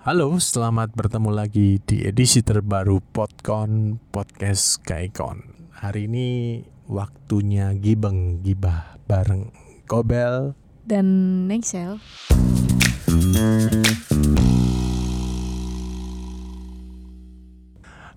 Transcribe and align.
Halo, 0.00 0.32
selamat 0.40 0.96
bertemu 0.96 1.28
lagi 1.28 1.76
di 1.84 2.00
edisi 2.08 2.40
terbaru 2.40 3.04
Podcon 3.12 4.00
Podcast 4.08 4.80
Kaikon. 4.80 5.44
Hari 5.76 6.08
ini 6.08 6.28
waktunya 6.88 7.76
gibeng 7.76 8.40
gibah 8.40 8.96
bareng 9.04 9.52
Kobel 9.84 10.56
dan 10.88 11.04
Nexel. 11.52 12.00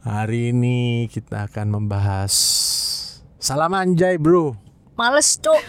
Hari 0.08 0.56
ini 0.56 1.12
kita 1.12 1.52
akan 1.52 1.84
membahas 1.84 2.32
salam 3.44 3.76
anjay, 3.76 4.16
Bro. 4.16 4.56
Males, 4.96 5.36
Cok. 5.36 5.60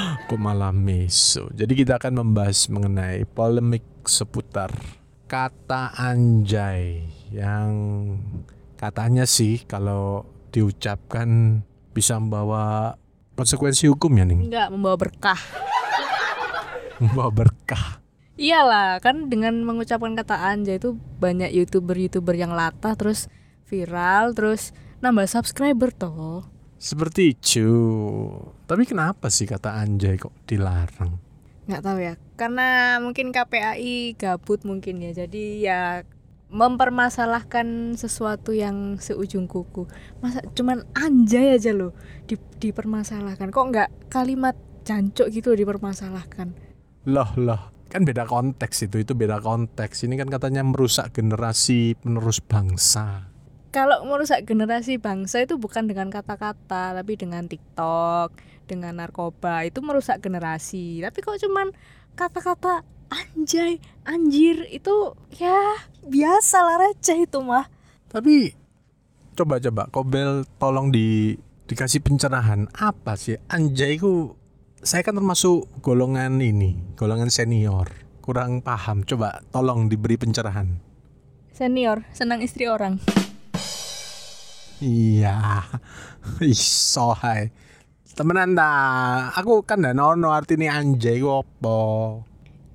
Kok 0.32 0.40
malah 0.40 0.72
meso. 0.72 1.52
Jadi 1.52 1.76
kita 1.76 2.00
akan 2.00 2.24
membahas 2.24 2.72
mengenai 2.72 3.28
polemik 3.28 3.84
seputar 4.08 4.72
kata 5.28 5.92
anjay 5.92 7.04
yang 7.28 7.68
katanya 8.80 9.28
sih 9.28 9.60
kalau 9.68 10.24
diucapkan 10.48 11.60
bisa 11.92 12.16
membawa 12.16 12.96
konsekuensi 13.36 13.92
hukum 13.92 14.08
ya 14.16 14.24
nih. 14.24 14.40
Enggak 14.48 14.68
membawa 14.72 14.96
berkah. 14.96 15.40
membawa 17.04 17.28
berkah. 17.28 18.00
Iyalah, 18.40 19.04
kan 19.04 19.28
dengan 19.28 19.60
mengucapkan 19.68 20.16
kata 20.16 20.48
anjay 20.48 20.80
itu 20.80 20.96
banyak 21.20 21.52
youtuber-youtuber 21.52 22.32
yang 22.32 22.56
latah 22.56 22.96
terus 22.96 23.28
viral 23.68 24.32
terus 24.32 24.72
nambah 25.04 25.28
subscriber 25.28 25.92
toh. 25.92 26.51
Seperti 26.82 27.38
itu. 27.38 27.70
Tapi 28.66 28.82
kenapa 28.82 29.30
sih 29.30 29.46
kata 29.46 29.78
anjay 29.78 30.18
kok 30.18 30.34
dilarang? 30.50 31.14
Nggak 31.70 31.82
tahu 31.86 31.98
ya. 32.02 32.18
Karena 32.34 32.98
mungkin 32.98 33.30
KPAI 33.30 34.18
gabut 34.18 34.66
mungkin 34.66 34.98
ya. 34.98 35.14
Jadi 35.14 35.62
ya 35.62 36.02
mempermasalahkan 36.50 37.94
sesuatu 37.94 38.50
yang 38.50 38.98
seujung 38.98 39.46
kuku. 39.46 39.86
Masa 40.18 40.42
cuman 40.58 40.82
anjay 40.98 41.54
aja 41.54 41.70
loh 41.70 41.94
di, 42.26 42.34
dipermasalahkan. 42.58 43.54
Kok 43.54 43.66
nggak 43.70 43.90
kalimat 44.10 44.58
jancuk 44.82 45.30
gitu 45.30 45.54
dipermasalahkan? 45.54 46.50
Loh 47.06 47.30
loh 47.38 47.70
kan 47.92 48.02
beda 48.08 48.24
konteks 48.24 48.88
itu 48.88 49.04
itu 49.04 49.12
beda 49.12 49.38
konteks 49.38 50.08
ini 50.08 50.16
kan 50.16 50.32
katanya 50.32 50.64
merusak 50.64 51.12
generasi 51.12 51.92
penerus 52.00 52.40
bangsa 52.40 53.31
kalau 53.72 54.04
merusak 54.04 54.44
generasi 54.44 55.00
bangsa 55.00 55.48
itu 55.48 55.56
bukan 55.56 55.88
dengan 55.88 56.12
kata-kata 56.12 56.92
tapi 56.92 57.16
dengan 57.16 57.48
TikTok 57.48 58.36
dengan 58.68 59.00
narkoba 59.00 59.64
itu 59.64 59.80
merusak 59.80 60.20
generasi. 60.20 61.00
Tapi 61.00 61.18
kok 61.24 61.40
cuman 61.40 61.72
kata-kata 62.12 62.84
anjay 63.08 63.80
anjir 64.04 64.68
itu 64.68 65.16
ya 65.40 65.56
biasa 66.04 66.58
lah 66.60 66.76
receh 66.84 67.24
itu 67.24 67.40
mah. 67.40 67.66
Tapi 68.12 68.52
coba-coba 69.32 69.88
Kobel 69.88 70.44
tolong 70.60 70.92
di 70.92 71.32
dikasih 71.64 72.04
pencerahan 72.04 72.68
apa 72.76 73.16
sih? 73.16 73.40
Anjay 73.48 73.96
ku 73.96 74.36
saya 74.84 75.00
kan 75.00 75.16
termasuk 75.16 75.64
golongan 75.80 76.44
ini 76.44 76.76
golongan 77.00 77.32
senior. 77.32 77.88
Kurang 78.20 78.60
paham 78.60 79.02
coba 79.02 79.40
tolong 79.48 79.88
diberi 79.88 80.20
pencerahan. 80.20 80.76
Senior 81.56 82.04
senang 82.12 82.44
istri 82.44 82.68
orang 82.68 83.00
Iya. 84.82 85.62
Iso 86.42 87.14
hai. 87.22 87.54
Temenan 88.18 88.58
ta. 88.58 88.70
Aku 89.38 89.62
kan 89.62 89.78
ndak 89.78 89.94
ono 89.94 90.34
artine 90.34 90.66
anjay 90.66 91.22
ku 91.22 91.30
apa. 91.38 91.78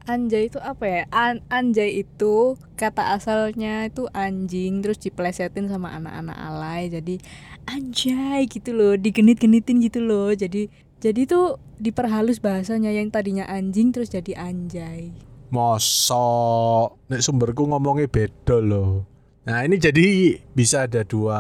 Anjay 0.08 0.48
itu 0.48 0.56
apa 0.64 0.88
ya? 0.88 1.02
An 1.12 1.44
anjay 1.52 2.00
itu 2.00 2.56
kata 2.80 3.12
asalnya 3.12 3.92
itu 3.92 4.08
anjing 4.16 4.80
terus 4.80 5.04
diplesetin 5.04 5.68
sama 5.68 5.92
anak-anak 6.00 6.38
alay. 6.40 6.88
Jadi 6.88 7.20
anjay 7.68 8.48
gitu 8.48 8.72
loh, 8.72 8.96
digenit-genitin 8.96 9.84
gitu 9.84 10.00
loh. 10.00 10.32
Jadi 10.32 10.72
jadi 11.04 11.28
tuh 11.28 11.60
diperhalus 11.76 12.40
bahasanya 12.40 12.96
yang 12.96 13.12
tadinya 13.12 13.44
anjing 13.52 13.92
terus 13.92 14.08
jadi 14.08 14.40
anjay. 14.40 15.12
Mosok 15.52 17.04
nek 17.12 17.20
sumberku 17.20 17.68
ngomongnya 17.68 18.08
beda 18.08 18.64
loh. 18.64 19.17
Nah 19.48 19.64
ini 19.64 19.80
jadi 19.80 20.36
bisa 20.52 20.92
ada 20.92 21.08
dua 21.08 21.40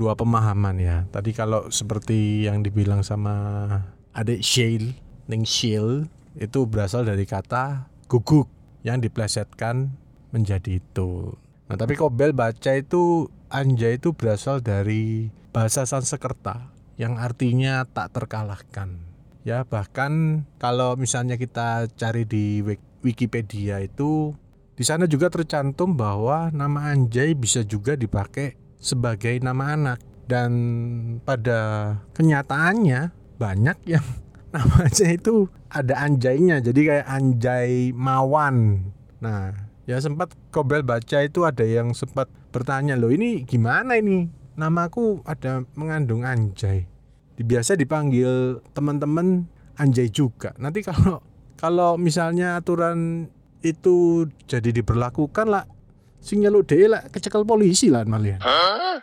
dua 0.00 0.16
pemahaman 0.16 0.80
ya. 0.80 1.04
Tadi 1.12 1.36
kalau 1.36 1.68
seperti 1.68 2.48
yang 2.48 2.64
dibilang 2.64 3.04
sama 3.04 3.36
adik 4.16 4.40
Shale, 4.40 4.96
Ning 5.28 5.44
Shale 5.44 6.08
itu 6.40 6.64
berasal 6.64 7.04
dari 7.04 7.28
kata 7.28 7.92
guguk 8.08 8.48
yang 8.80 9.04
diplesetkan 9.04 9.92
menjadi 10.32 10.80
itu. 10.80 11.36
Nah 11.68 11.76
tapi 11.76 12.00
Kobel 12.00 12.32
baca 12.32 12.72
itu 12.72 13.28
anja 13.52 13.92
itu 13.92 14.16
berasal 14.16 14.64
dari 14.64 15.28
bahasa 15.52 15.84
Sanskerta 15.84 16.72
yang 16.96 17.20
artinya 17.20 17.84
tak 17.84 18.16
terkalahkan. 18.16 19.04
Ya 19.44 19.68
bahkan 19.68 20.42
kalau 20.56 20.96
misalnya 20.96 21.36
kita 21.36 21.92
cari 21.92 22.24
di 22.24 22.64
Wikipedia 23.04 23.84
itu 23.84 24.32
di 24.74 24.82
sana 24.82 25.06
juga 25.06 25.30
tercantum 25.30 25.94
bahwa 25.94 26.50
nama 26.50 26.90
Anjay 26.90 27.38
bisa 27.38 27.62
juga 27.62 27.94
dipakai 27.94 28.58
sebagai 28.82 29.38
nama 29.38 29.78
anak. 29.78 29.98
Dan 30.24 30.52
pada 31.22 31.92
kenyataannya 32.16 33.12
banyak 33.38 33.78
yang 33.86 34.06
namanya 34.54 35.06
itu 35.14 35.46
ada 35.70 35.94
anjaynya. 36.02 36.58
Jadi 36.58 36.80
kayak 36.90 37.06
anjay 37.06 37.94
mawan. 37.94 38.88
Nah 39.22 39.54
ya 39.84 40.00
sempat 40.00 40.32
Kobel 40.48 40.82
baca 40.82 41.22
itu 41.22 41.44
ada 41.44 41.62
yang 41.62 41.92
sempat 41.92 42.26
bertanya 42.50 42.96
loh 42.96 43.12
ini 43.12 43.44
gimana 43.44 44.00
ini? 44.00 44.26
Namaku 44.56 45.22
ada 45.28 45.66
mengandung 45.76 46.24
anjay. 46.24 46.88
Biasa 47.36 47.76
dipanggil 47.76 48.64
teman-teman 48.72 49.44
anjay 49.76 50.08
juga. 50.08 50.56
Nanti 50.56 50.80
kalau 50.86 51.20
kalau 51.60 52.00
misalnya 52.00 52.56
aturan 52.56 53.28
itu 53.64 54.28
jadi 54.44 54.70
diberlakukan 54.70 55.48
lah 55.48 55.64
sing 56.20 56.44
nyeluk 56.44 56.68
dhewe 56.68 56.92
lah 56.92 57.04
kecekel 57.08 57.48
polisi 57.48 57.88
lah 57.88 58.04
malah. 58.04 58.36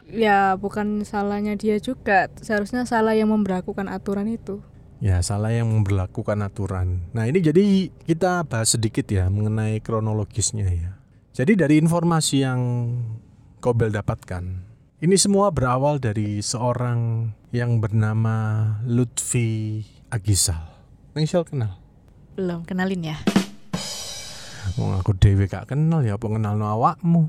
Ya 0.09 0.53
bukan 0.57 1.01
salahnya 1.01 1.57
dia 1.57 1.81
juga, 1.81 2.29
seharusnya 2.41 2.85
salah 2.85 3.17
yang 3.17 3.33
memberlakukan 3.33 3.89
aturan 3.89 4.29
itu. 4.29 4.61
Ya 5.01 5.17
salah 5.25 5.49
yang 5.49 5.65
memberlakukan 5.69 6.37
aturan. 6.45 7.01
Nah 7.13 7.25
ini 7.25 7.41
jadi 7.41 7.89
kita 8.05 8.45
bahas 8.45 8.77
sedikit 8.77 9.09
ya 9.09 9.29
mengenai 9.33 9.81
kronologisnya 9.81 10.69
ya. 10.69 10.91
Jadi 11.33 11.57
dari 11.57 11.81
informasi 11.81 12.45
yang 12.45 12.61
Kobel 13.61 13.89
dapatkan, 13.93 14.45
ini 15.01 15.15
semua 15.17 15.49
berawal 15.49 15.97
dari 15.97 16.41
seorang 16.41 17.33
yang 17.49 17.81
bernama 17.81 18.65
Lutfi 18.85 19.81
Agisal. 20.13 20.69
Nengsial 21.17 21.45
kenal? 21.45 21.81
Belum, 22.37 22.61
kenalin 22.61 23.13
ya. 23.13 23.17
Wong 24.79 24.95
aku 24.95 25.11
dewe 25.17 25.49
gak 25.51 25.73
kenal 25.73 26.05
ya 26.05 26.15
apa 26.15 26.27
kenal 26.27 26.55
no 26.55 26.67
awakmu. 26.69 27.27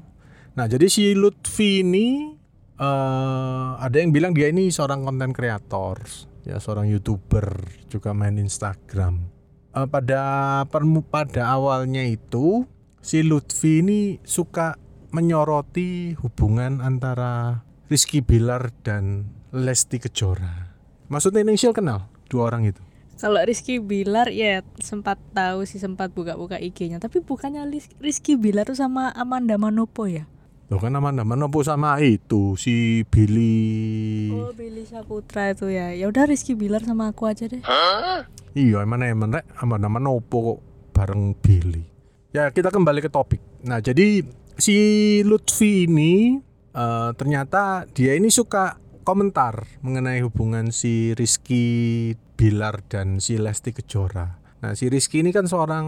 Nah, 0.52 0.68
jadi 0.68 0.84
si 0.86 1.16
Lutfi 1.16 1.80
ini 1.80 2.36
uh, 2.76 3.80
ada 3.80 3.96
yang 3.96 4.12
bilang 4.12 4.36
dia 4.36 4.52
ini 4.52 4.68
seorang 4.68 5.00
konten 5.00 5.32
kreator, 5.32 6.04
ya 6.44 6.60
seorang 6.60 6.92
YouTuber, 6.92 7.72
juga 7.88 8.12
main 8.12 8.36
Instagram. 8.36 9.32
Uh, 9.72 9.88
pada 9.88 10.20
permu 10.68 11.00
pada 11.00 11.48
awalnya 11.48 12.04
itu 12.04 12.68
si 13.00 13.24
Lutfi 13.24 13.80
ini 13.80 14.20
suka 14.28 14.76
menyoroti 15.08 16.20
hubungan 16.20 16.84
antara 16.84 17.64
Rizky 17.88 18.20
Bilar 18.20 18.72
dan 18.84 19.32
Lesti 19.56 19.96
Kejora. 20.00 20.76
Maksudnya 21.08 21.44
Indonesia 21.44 21.72
kenal 21.72 22.12
dua 22.28 22.52
orang 22.52 22.68
itu? 22.68 22.80
Kalau 23.22 23.38
Rizky 23.46 23.78
Bilar 23.78 24.34
ya 24.34 24.66
sempat 24.82 25.14
tahu 25.30 25.62
sih 25.62 25.78
sempat 25.78 26.10
buka-buka 26.10 26.58
IG-nya, 26.58 26.98
tapi 26.98 27.22
bukannya 27.22 27.62
Rizky 28.02 28.34
Bilar 28.34 28.66
tuh 28.66 28.74
sama 28.74 29.14
Amanda 29.14 29.54
Manopo 29.54 30.10
ya? 30.10 30.26
Loh 30.66 30.82
kan 30.82 30.90
Amanda 30.90 31.22
Manopo 31.22 31.62
sama 31.62 32.02
itu 32.02 32.58
si 32.58 33.06
Billy. 33.06 34.34
Oh, 34.34 34.50
Billy 34.50 34.82
Saputra 34.82 35.54
itu 35.54 35.70
ya. 35.70 35.94
Ya 35.94 36.10
udah 36.10 36.26
Rizky 36.26 36.58
Bilar 36.58 36.82
sama 36.82 37.14
aku 37.14 37.30
aja 37.30 37.46
deh. 37.46 37.62
Hah? 37.62 38.26
Iya, 38.58 38.82
emang 38.82 39.06
emang 39.06 39.38
rek 39.38 39.46
Amanda 39.54 39.86
Manopo 39.86 40.36
kok 40.42 40.58
bareng 40.90 41.38
Billy. 41.38 41.86
Ya, 42.34 42.50
kita 42.50 42.74
kembali 42.74 43.06
ke 43.06 43.10
topik. 43.12 43.38
Nah, 43.62 43.78
jadi 43.78 44.26
si 44.58 44.76
Lutfi 45.22 45.86
ini 45.86 46.42
uh, 46.74 47.14
ternyata 47.14 47.86
dia 47.86 48.18
ini 48.18 48.34
suka 48.34 48.82
komentar 49.06 49.66
mengenai 49.82 50.22
hubungan 50.26 50.74
si 50.74 51.14
Rizky 51.14 52.14
Bilar 52.42 52.82
dan 52.90 53.22
si 53.22 53.38
Lesti 53.38 53.70
Kejora. 53.70 54.42
Nah, 54.66 54.74
si 54.74 54.90
Rizky 54.90 55.22
ini 55.22 55.30
kan 55.30 55.46
seorang 55.46 55.86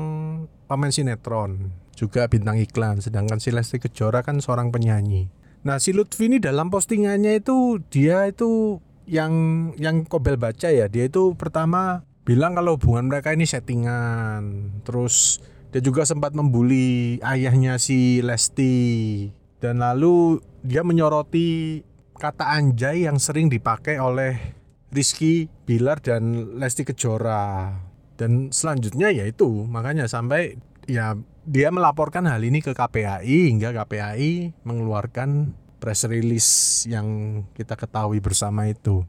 pemain 0.71 0.95
sinetron, 0.95 1.75
juga 1.99 2.31
bintang 2.31 2.63
iklan, 2.63 3.03
sedangkan 3.03 3.43
si 3.43 3.51
Lesti 3.51 3.83
Kejora 3.83 4.23
kan 4.23 4.39
seorang 4.39 4.71
penyanyi. 4.71 5.35
Nah, 5.67 5.83
si 5.83 5.91
Lutfi 5.91 6.31
ini 6.31 6.39
dalam 6.39 6.71
postingannya 6.71 7.43
itu 7.43 7.83
dia 7.91 8.31
itu 8.31 8.79
yang 9.11 9.35
yang 9.83 10.07
Kobel 10.07 10.39
baca 10.39 10.71
ya, 10.71 10.87
dia 10.87 11.11
itu 11.11 11.35
pertama 11.35 12.07
bilang 12.23 12.55
kalau 12.55 12.79
hubungan 12.79 13.11
mereka 13.11 13.35
ini 13.35 13.51
settingan. 13.51 14.71
Terus 14.87 15.43
dia 15.75 15.83
juga 15.83 16.07
sempat 16.07 16.39
membuli 16.39 17.19
ayahnya 17.19 17.83
si 17.83 18.23
Lesti 18.23 19.27
dan 19.59 19.83
lalu 19.83 20.39
dia 20.63 20.87
menyoroti 20.87 21.83
kata 22.15 22.47
anjay 22.55 23.11
yang 23.11 23.19
sering 23.19 23.51
dipakai 23.51 23.99
oleh 23.99 24.63
Rizky 24.95 25.51
Bilar 25.67 25.99
dan 25.99 26.55
Lesti 26.57 26.87
Kejora. 26.87 27.75
Dan 28.15 28.55
selanjutnya 28.55 29.11
yaitu 29.11 29.67
makanya 29.67 30.07
sampai 30.07 30.55
ya 30.87 31.19
dia 31.45 31.69
melaporkan 31.75 32.25
hal 32.31 32.41
ini 32.41 32.63
ke 32.63 32.73
KPAI 32.73 33.51
hingga 33.51 33.75
KPAI 33.75 34.55
mengeluarkan 34.63 35.53
press 35.83 36.07
release 36.09 36.85
yang 36.89 37.43
kita 37.53 37.77
ketahui 37.77 38.23
bersama 38.23 38.71
itu. 38.71 39.05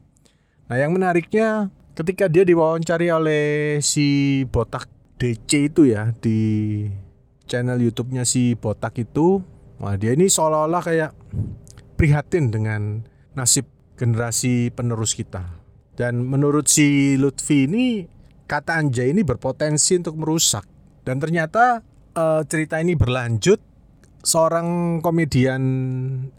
Nah, 0.66 0.76
yang 0.76 0.92
menariknya 0.92 1.70
ketika 1.96 2.28
dia 2.28 2.44
diwawancari 2.44 3.08
oleh 3.08 3.44
si 3.80 4.42
Botak 4.50 4.90
DC 5.16 5.72
itu 5.72 5.88
ya 5.88 6.12
di 6.12 6.84
channel 7.48 7.80
YouTube-nya 7.80 8.28
si 8.28 8.52
Botak 8.58 9.00
itu, 9.00 9.40
wah 9.80 9.96
dia 9.96 10.12
ini 10.12 10.28
seolah-olah 10.28 10.82
kayak 10.84 11.16
prihatin 11.96 12.52
dengan 12.52 13.06
nasib 13.32 13.64
generasi 13.96 14.68
penerus 14.76 15.16
kita. 15.16 15.65
Dan 15.96 16.28
menurut 16.28 16.68
si 16.68 17.16
Lutfi 17.16 17.64
ini 17.64 18.04
kata 18.44 18.78
anjay 18.78 19.16
ini 19.16 19.24
berpotensi 19.24 19.96
untuk 19.96 20.20
merusak. 20.20 20.68
Dan 21.02 21.18
ternyata 21.18 21.80
uh, 22.14 22.44
cerita 22.44 22.78
ini 22.78 22.92
berlanjut 22.92 23.58
seorang 24.26 25.00
komedian 25.00 25.62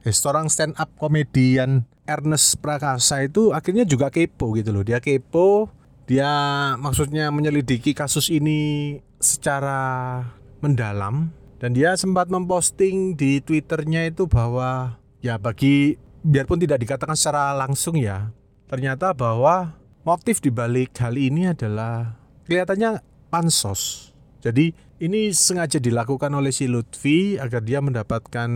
eh, 0.04 0.12
seorang 0.12 0.52
stand 0.52 0.76
up 0.76 0.92
komedian 1.00 1.88
Ernest 2.08 2.60
Prakasa 2.60 3.24
itu 3.24 3.52
akhirnya 3.52 3.84
juga 3.84 4.14
kepo 4.14 4.54
gitu 4.54 4.72
loh. 4.72 4.84
Dia 4.86 5.02
kepo 5.02 5.74
dia 6.08 6.32
maksudnya 6.80 7.28
menyelidiki 7.36 7.92
kasus 7.92 8.32
ini 8.32 8.96
secara 9.20 10.24
mendalam 10.64 11.36
dan 11.60 11.76
dia 11.76 11.98
sempat 12.00 12.32
memposting 12.32 13.18
di 13.18 13.44
twitternya 13.44 14.08
itu 14.08 14.24
bahwa 14.30 14.96
ya 15.20 15.36
bagi 15.36 16.00
biarpun 16.24 16.64
tidak 16.64 16.80
dikatakan 16.86 17.18
secara 17.18 17.52
langsung 17.60 18.00
ya 18.00 18.32
ternyata 18.68 19.16
bahwa 19.16 19.76
motif 20.04 20.40
dibalik 20.40 20.96
hal 21.00 21.16
ini 21.16 21.52
adalah 21.52 22.16
kelihatannya 22.48 23.04
pansos 23.32 24.12
jadi 24.44 24.72
ini 24.98 25.34
sengaja 25.34 25.78
dilakukan 25.82 26.32
oleh 26.34 26.54
si 26.54 26.66
Lutfi 26.70 27.38
agar 27.38 27.62
dia 27.62 27.84
mendapatkan 27.84 28.50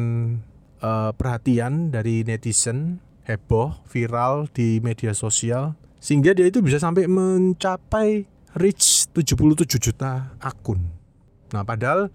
uh, 0.81 1.11
perhatian 1.13 1.93
dari 1.93 2.25
netizen 2.25 3.03
heboh 3.29 3.77
viral 3.85 4.49
di 4.49 4.81
media 4.81 5.13
sosial 5.13 5.77
sehingga 6.01 6.33
dia 6.33 6.49
itu 6.49 6.65
bisa 6.65 6.81
sampai 6.81 7.05
mencapai 7.05 8.25
reach 8.57 9.07
77 9.13 9.77
juta 9.77 10.33
akun. 10.41 10.81
Nah, 11.53 11.61
padahal 11.61 12.09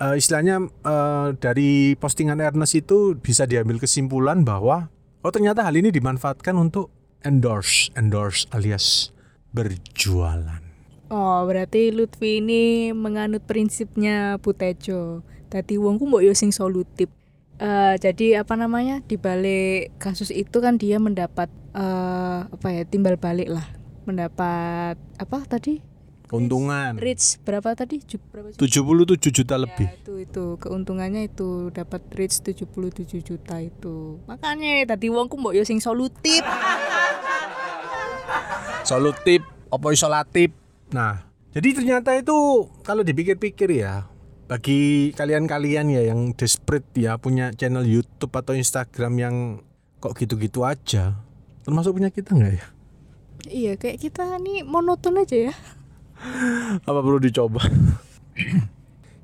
uh, 0.00 0.14
istilahnya 0.16 0.64
uh, 0.82 1.36
dari 1.36 1.94
postingan 2.00 2.40
Ernest 2.40 2.80
itu 2.80 3.14
bisa 3.20 3.44
diambil 3.44 3.76
kesimpulan 3.76 4.40
bahwa 4.42 4.88
oh 5.20 5.32
ternyata 5.32 5.62
hal 5.62 5.76
ini 5.76 5.92
dimanfaatkan 5.92 6.56
untuk 6.56 6.88
endorse, 7.26 7.90
endorse 7.98 8.46
alias 8.54 9.10
berjualan. 9.50 10.62
Oh, 11.10 11.42
berarti 11.46 11.90
Lutfi 11.90 12.42
ini 12.42 12.90
menganut 12.94 13.42
prinsipnya 13.46 14.38
Putejo. 14.38 15.26
Tadi 15.50 15.78
wongku 15.78 16.06
mbok 16.06 16.22
yo 16.22 16.34
sing 16.34 16.50
solutif. 16.50 17.10
Uh, 17.56 17.96
jadi 17.96 18.44
apa 18.44 18.52
namanya 18.52 19.00
di 19.06 19.16
balik 19.16 19.96
kasus 19.96 20.28
itu 20.28 20.60
kan 20.60 20.76
dia 20.76 21.00
mendapat 21.00 21.48
uh, 21.72 22.44
apa 22.52 22.68
ya 22.68 22.82
timbal 22.84 23.16
balik 23.16 23.48
lah 23.48 23.64
mendapat 24.04 25.00
apa 25.16 25.38
tadi 25.48 25.80
keuntungan. 26.26 26.98
Reach 26.98 27.38
berapa 27.42 27.74
tadi? 27.74 28.02
Berapa 28.02 28.54
77 28.54 29.30
juta 29.30 29.54
ya, 29.56 29.62
lebih. 29.62 29.86
itu 29.90 30.14
itu. 30.22 30.44
Keuntungannya 30.58 31.30
itu 31.30 31.70
dapat 31.70 32.02
reach 32.14 32.42
77 32.42 33.22
juta 33.22 33.58
itu. 33.58 34.22
Makanya 34.30 34.94
tadi 34.94 35.06
wongku 35.10 35.38
mbok 35.38 35.54
yo 35.54 35.62
sing 35.62 35.82
solutif. 35.82 36.42
Solutif 38.86 39.42
opo 39.70 39.90
isolatif 39.90 40.54
nah 40.94 41.26
jadi 41.50 41.82
ternyata 41.82 42.14
itu 42.14 42.68
kalau 42.86 43.02
dipikir-pikir 43.02 43.82
ya 43.82 44.06
bagi 44.46 45.10
kalian-kalian 45.18 45.90
ya 45.90 46.02
yang 46.14 46.30
desperate 46.38 46.86
ya 46.94 47.18
punya 47.18 47.50
channel 47.50 47.82
YouTube 47.82 48.30
atau 48.30 48.54
Instagram 48.54 49.14
yang 49.18 49.34
kok 49.98 50.14
gitu-gitu 50.14 50.62
aja 50.62 51.18
termasuk 51.66 51.98
punya 51.98 52.14
kita 52.14 52.30
nggak 52.30 52.54
ya? 52.62 52.66
Iya 53.46 53.72
kayak 53.74 53.98
kita 53.98 54.38
nih 54.38 54.62
monoton 54.62 55.18
aja 55.18 55.50
ya 55.50 55.54
apa 56.88 57.00
perlu 57.00 57.20
dicoba 57.20 57.62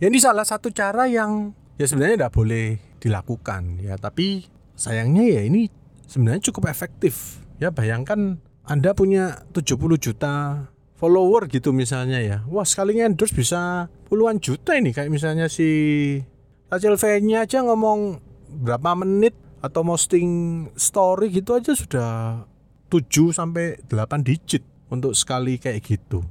ya 0.00 0.06
ini 0.08 0.18
salah 0.20 0.44
satu 0.44 0.70
cara 0.70 1.08
yang 1.08 1.52
ya 1.76 1.86
sebenarnya 1.88 2.24
tidak 2.24 2.34
boleh 2.34 2.66
dilakukan 3.02 3.82
ya 3.82 3.96
tapi 3.98 4.46
sayangnya 4.76 5.24
ya 5.26 5.42
ini 5.46 5.68
sebenarnya 6.06 6.52
cukup 6.52 6.68
efektif 6.70 7.42
ya 7.58 7.72
bayangkan 7.72 8.38
anda 8.62 8.94
punya 8.94 9.42
70 9.50 9.98
juta 9.98 10.66
follower 11.02 11.50
gitu 11.50 11.74
misalnya 11.74 12.22
ya. 12.22 12.38
Wah 12.46 12.62
sekali 12.62 12.94
endorse 13.02 13.34
bisa 13.34 13.90
puluhan 14.06 14.38
juta 14.38 14.78
ini 14.78 14.94
kayak 14.94 15.10
misalnya 15.10 15.50
si 15.50 15.66
Rachel 16.70 16.94
V-nya 16.94 17.42
aja 17.42 17.66
ngomong 17.66 18.22
berapa 18.62 18.94
menit 18.94 19.34
atau 19.58 19.82
posting 19.82 20.70
story 20.78 21.34
gitu 21.34 21.58
aja 21.58 21.74
sudah 21.74 22.46
7 22.86 23.34
sampai 23.34 23.82
8 23.90 24.22
digit 24.22 24.62
untuk 24.94 25.18
sekali 25.18 25.58
kayak 25.58 25.82
gitu. 25.82 26.22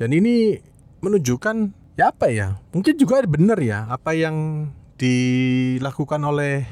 Dan 0.00 0.16
ini 0.16 0.56
menunjukkan 1.04 1.76
ya 2.00 2.08
apa 2.08 2.32
ya? 2.32 2.56
Mungkin 2.72 2.96
juga 2.96 3.20
benar 3.28 3.60
ya 3.60 3.84
apa 3.84 4.16
yang 4.16 4.72
dilakukan 4.96 6.24
oleh 6.24 6.64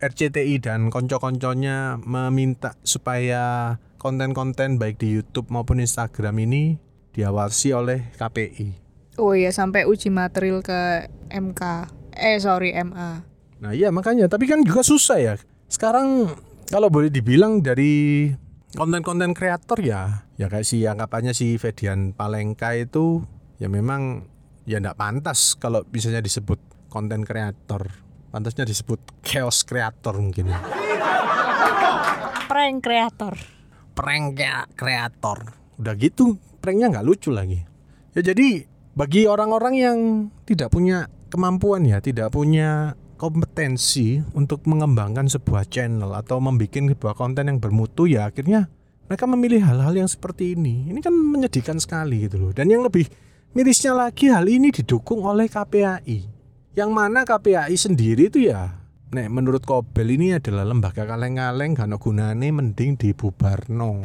RCTI 0.00 0.56
dan 0.56 0.88
konco-konconya 0.88 2.00
meminta 2.00 2.72
supaya 2.80 3.76
konten-konten 4.00 4.80
baik 4.80 4.96
di 4.96 5.20
YouTube 5.20 5.52
maupun 5.52 5.84
Instagram 5.84 6.40
ini 6.48 6.80
diawasi 7.12 7.76
oleh 7.76 8.08
KPI. 8.16 8.80
Oh 9.20 9.36
iya 9.36 9.52
sampai 9.52 9.84
uji 9.84 10.08
material 10.08 10.64
ke 10.64 11.12
MK. 11.28 11.92
Eh 12.16 12.40
sorry 12.40 12.72
MA. 12.72 13.20
Nah 13.60 13.76
iya 13.76 13.92
makanya 13.92 14.32
tapi 14.32 14.48
kan 14.48 14.64
juga 14.64 14.80
susah 14.80 15.20
ya. 15.20 15.34
Sekarang 15.68 16.32
kalau 16.72 16.88
boleh 16.88 17.12
dibilang 17.12 17.60
dari 17.60 18.32
konten-konten 18.72 19.36
kreator 19.36 19.76
ya 19.84 20.24
ya 20.42 20.50
kayak 20.50 20.66
si 20.66 20.82
anggapannya 20.82 21.30
si 21.38 21.54
Fedian 21.54 22.18
Palengka 22.18 22.74
itu 22.74 23.22
ya 23.62 23.70
memang 23.70 24.26
ya 24.66 24.82
tidak 24.82 24.98
pantas 24.98 25.54
kalau 25.54 25.86
misalnya 25.94 26.18
disebut 26.18 26.58
konten 26.90 27.22
kreator. 27.22 27.86
Pantasnya 28.34 28.66
disebut 28.66 29.22
chaos 29.22 29.62
kreator 29.62 30.18
mungkin 30.18 30.50
ya. 30.50 30.58
prank 32.50 32.82
kreator. 32.82 33.38
Prank 33.94 34.40
kreator. 34.74 35.38
Udah 35.78 35.94
gitu 35.94 36.34
pranknya 36.58 36.90
nggak 36.90 37.06
lucu 37.06 37.30
lagi. 37.30 37.62
Ya 38.18 38.26
jadi 38.26 38.66
bagi 38.98 39.30
orang-orang 39.30 39.74
yang 39.78 39.98
tidak 40.42 40.74
punya 40.74 41.06
kemampuan 41.30 41.86
ya 41.86 42.02
tidak 42.02 42.34
punya 42.34 42.98
kompetensi 43.14 44.18
untuk 44.34 44.66
mengembangkan 44.66 45.30
sebuah 45.30 45.70
channel 45.70 46.10
atau 46.18 46.42
membuat 46.42 46.74
sebuah 46.74 47.14
konten 47.14 47.46
yang 47.46 47.62
bermutu 47.62 48.10
ya 48.10 48.26
akhirnya 48.26 48.66
mereka 49.12 49.28
memilih 49.28 49.60
hal-hal 49.60 49.92
yang 49.92 50.08
seperti 50.08 50.56
ini 50.56 50.88
ini 50.88 51.04
kan 51.04 51.12
menyedihkan 51.12 51.76
sekali 51.76 52.24
gitu 52.24 52.48
loh 52.48 52.56
dan 52.56 52.64
yang 52.72 52.80
lebih 52.80 53.04
mirisnya 53.52 53.92
lagi 53.92 54.32
hal 54.32 54.48
ini 54.48 54.72
didukung 54.72 55.20
oleh 55.28 55.52
KPAI 55.52 56.24
yang 56.72 56.88
mana 56.96 57.20
KPAI 57.28 57.76
sendiri 57.76 58.32
itu 58.32 58.48
ya 58.48 58.80
Nek 59.12 59.28
menurut 59.28 59.60
Kobel 59.68 60.16
ini 60.16 60.32
adalah 60.32 60.64
lembaga 60.64 61.04
kaleng-kaleng 61.04 61.76
karena 61.76 62.00
gunane 62.00 62.48
mending 62.48 62.96
dibubarno. 62.96 64.00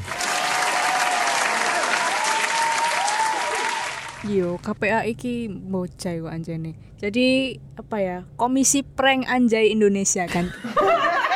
Yo, 4.27 4.59
KPA 4.59 5.07
iki 5.07 5.47
bocah 5.47 6.11
kok 6.11 6.27
anjane. 6.27 6.75
Jadi 6.99 7.55
apa 7.79 8.03
ya? 8.03 8.17
Komisi 8.35 8.83
Prank 8.83 9.31
Anjay 9.31 9.71
Indonesia 9.71 10.27
kan. 10.27 10.51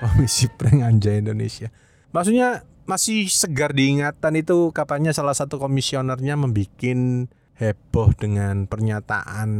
Komisi 0.00 0.46
Prank 0.50 0.82
Anjay 0.82 1.20
Indonesia. 1.20 1.68
Maksudnya 2.14 2.64
masih 2.88 3.28
segar 3.28 3.76
diingatan 3.76 4.32
itu 4.40 4.72
kapannya 4.72 5.12
salah 5.12 5.36
satu 5.36 5.60
komisionernya 5.60 6.40
membuat 6.40 6.80
heboh 7.58 8.08
dengan 8.16 8.64
pernyataan 8.64 9.50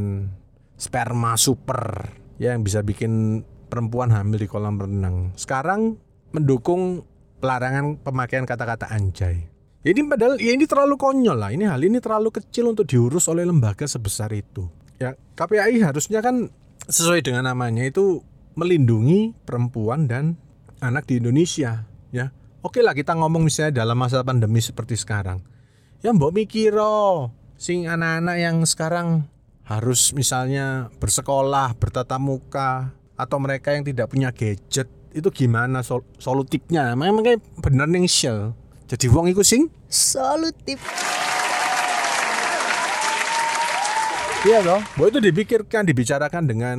sperma 0.78 1.35
super 1.35 2.14
ya 2.38 2.54
yang 2.54 2.62
bisa 2.62 2.80
bikin 2.87 3.42
perempuan 3.68 4.14
hamil 4.14 4.40
di 4.40 4.49
kolam 4.49 4.80
renang. 4.80 5.37
Sekarang 5.37 5.99
mendukung 6.33 7.04
pelarangan 7.42 8.00
pemakaian 8.00 8.47
kata-kata 8.47 8.88
anjay. 8.88 9.50
Ini 9.85 10.00
padahal 10.11 10.40
ya 10.42 10.54
ini 10.54 10.64
terlalu 10.64 10.99
konyol 10.99 11.38
lah. 11.38 11.50
Ini 11.54 11.71
hal 11.71 11.83
ini 11.85 11.99
terlalu 12.02 12.35
kecil 12.35 12.71
untuk 12.71 12.88
diurus 12.88 13.28
oleh 13.30 13.47
lembaga 13.47 13.87
sebesar 13.87 14.33
itu. 14.35 14.66
Ya 14.99 15.14
KPAI 15.38 15.78
harusnya 15.85 16.18
kan 16.18 16.50
sesuai 16.88 17.23
dengan 17.23 17.47
namanya 17.47 17.87
itu 17.87 18.25
melindungi 18.59 19.38
perempuan 19.47 20.11
dan 20.11 20.35
anak 20.83 21.07
di 21.07 21.23
Indonesia. 21.23 21.87
Ya 22.11 22.35
oke 22.67 22.83
lah 22.83 22.99
kita 22.99 23.15
ngomong 23.15 23.47
misalnya 23.47 23.87
dalam 23.87 23.95
masa 23.95 24.27
pandemi 24.27 24.59
seperti 24.59 24.99
sekarang. 24.99 25.38
Ya 26.03 26.11
mbok 26.11 26.35
mikiro 26.35 27.31
sing 27.55 27.87
anak-anak 27.87 28.37
yang 28.43 28.57
sekarang 28.67 29.31
harus 29.62 30.11
misalnya 30.11 30.91
bersekolah, 30.99 31.79
bertatap 31.79 32.19
muka 32.19 32.91
atau 33.15 33.38
mereka 33.38 33.79
yang 33.79 33.87
tidak 33.87 34.11
punya 34.11 34.35
gadget 34.35 34.91
itu 35.15 35.29
gimana 35.31 35.87
sol 35.87 36.03
solutifnya? 36.19 36.99
Memang 36.99 37.23
kayak 37.23 37.41
bener 37.62 37.87
ning 37.87 38.11
shell. 38.11 38.59
Jadi 38.88 39.07
wong 39.07 39.31
iku 39.31 39.45
sing 39.45 39.69
Solutif. 39.88 40.85
Iya 44.45 44.61
toh, 44.62 44.81
bahwa 44.95 45.09
itu 45.11 45.21
dipikirkan, 45.25 45.83
dibicarakan 45.88 46.45
dengan 46.45 46.77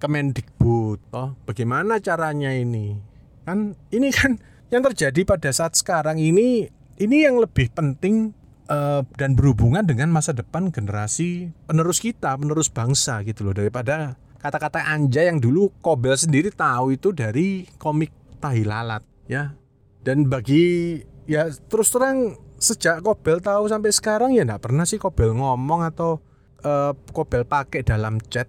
Kemendikbud. 0.00 1.12
Oh, 1.12 1.36
bagaimana 1.44 2.00
caranya 2.00 2.50
ini? 2.56 2.96
Kan 3.44 3.76
ini 3.92 4.08
kan 4.08 4.40
yang 4.72 4.80
terjadi 4.80 5.28
pada 5.28 5.52
saat 5.52 5.76
sekarang 5.76 6.16
ini 6.16 6.72
ini 6.96 7.16
yang 7.24 7.36
lebih 7.36 7.68
penting 7.74 8.32
eh, 8.70 9.02
dan 9.20 9.36
berhubungan 9.36 9.84
dengan 9.84 10.08
masa 10.08 10.32
depan 10.32 10.72
generasi 10.72 11.52
penerus 11.68 12.00
kita, 12.00 12.32
penerus 12.40 12.72
bangsa 12.72 13.20
gitu 13.28 13.44
loh 13.44 13.54
daripada 13.54 14.16
kata-kata 14.40 14.88
anjay 14.88 15.28
yang 15.28 15.36
dulu 15.36 15.68
Kobel 15.84 16.16
sendiri 16.16 16.48
tahu 16.48 16.96
itu 16.96 17.12
dari 17.12 17.68
komik 17.76 18.40
Tahi 18.40 18.64
Lalat 18.64 19.04
ya. 19.28 19.52
Dan 20.00 20.32
bagi 20.32 20.96
ya 21.28 21.52
terus 21.68 21.92
terang 21.92 22.40
sejak 22.56 23.04
Kobel 23.04 23.44
tahu 23.44 23.68
sampai 23.68 23.92
sekarang 23.92 24.32
ya 24.32 24.48
nggak 24.48 24.64
pernah 24.64 24.88
sih 24.88 24.96
Kobel 24.96 25.36
ngomong 25.36 25.84
atau 25.84 26.24
eh, 26.64 26.92
Kobel 27.12 27.44
pakai 27.44 27.84
dalam 27.84 28.16
chat. 28.32 28.48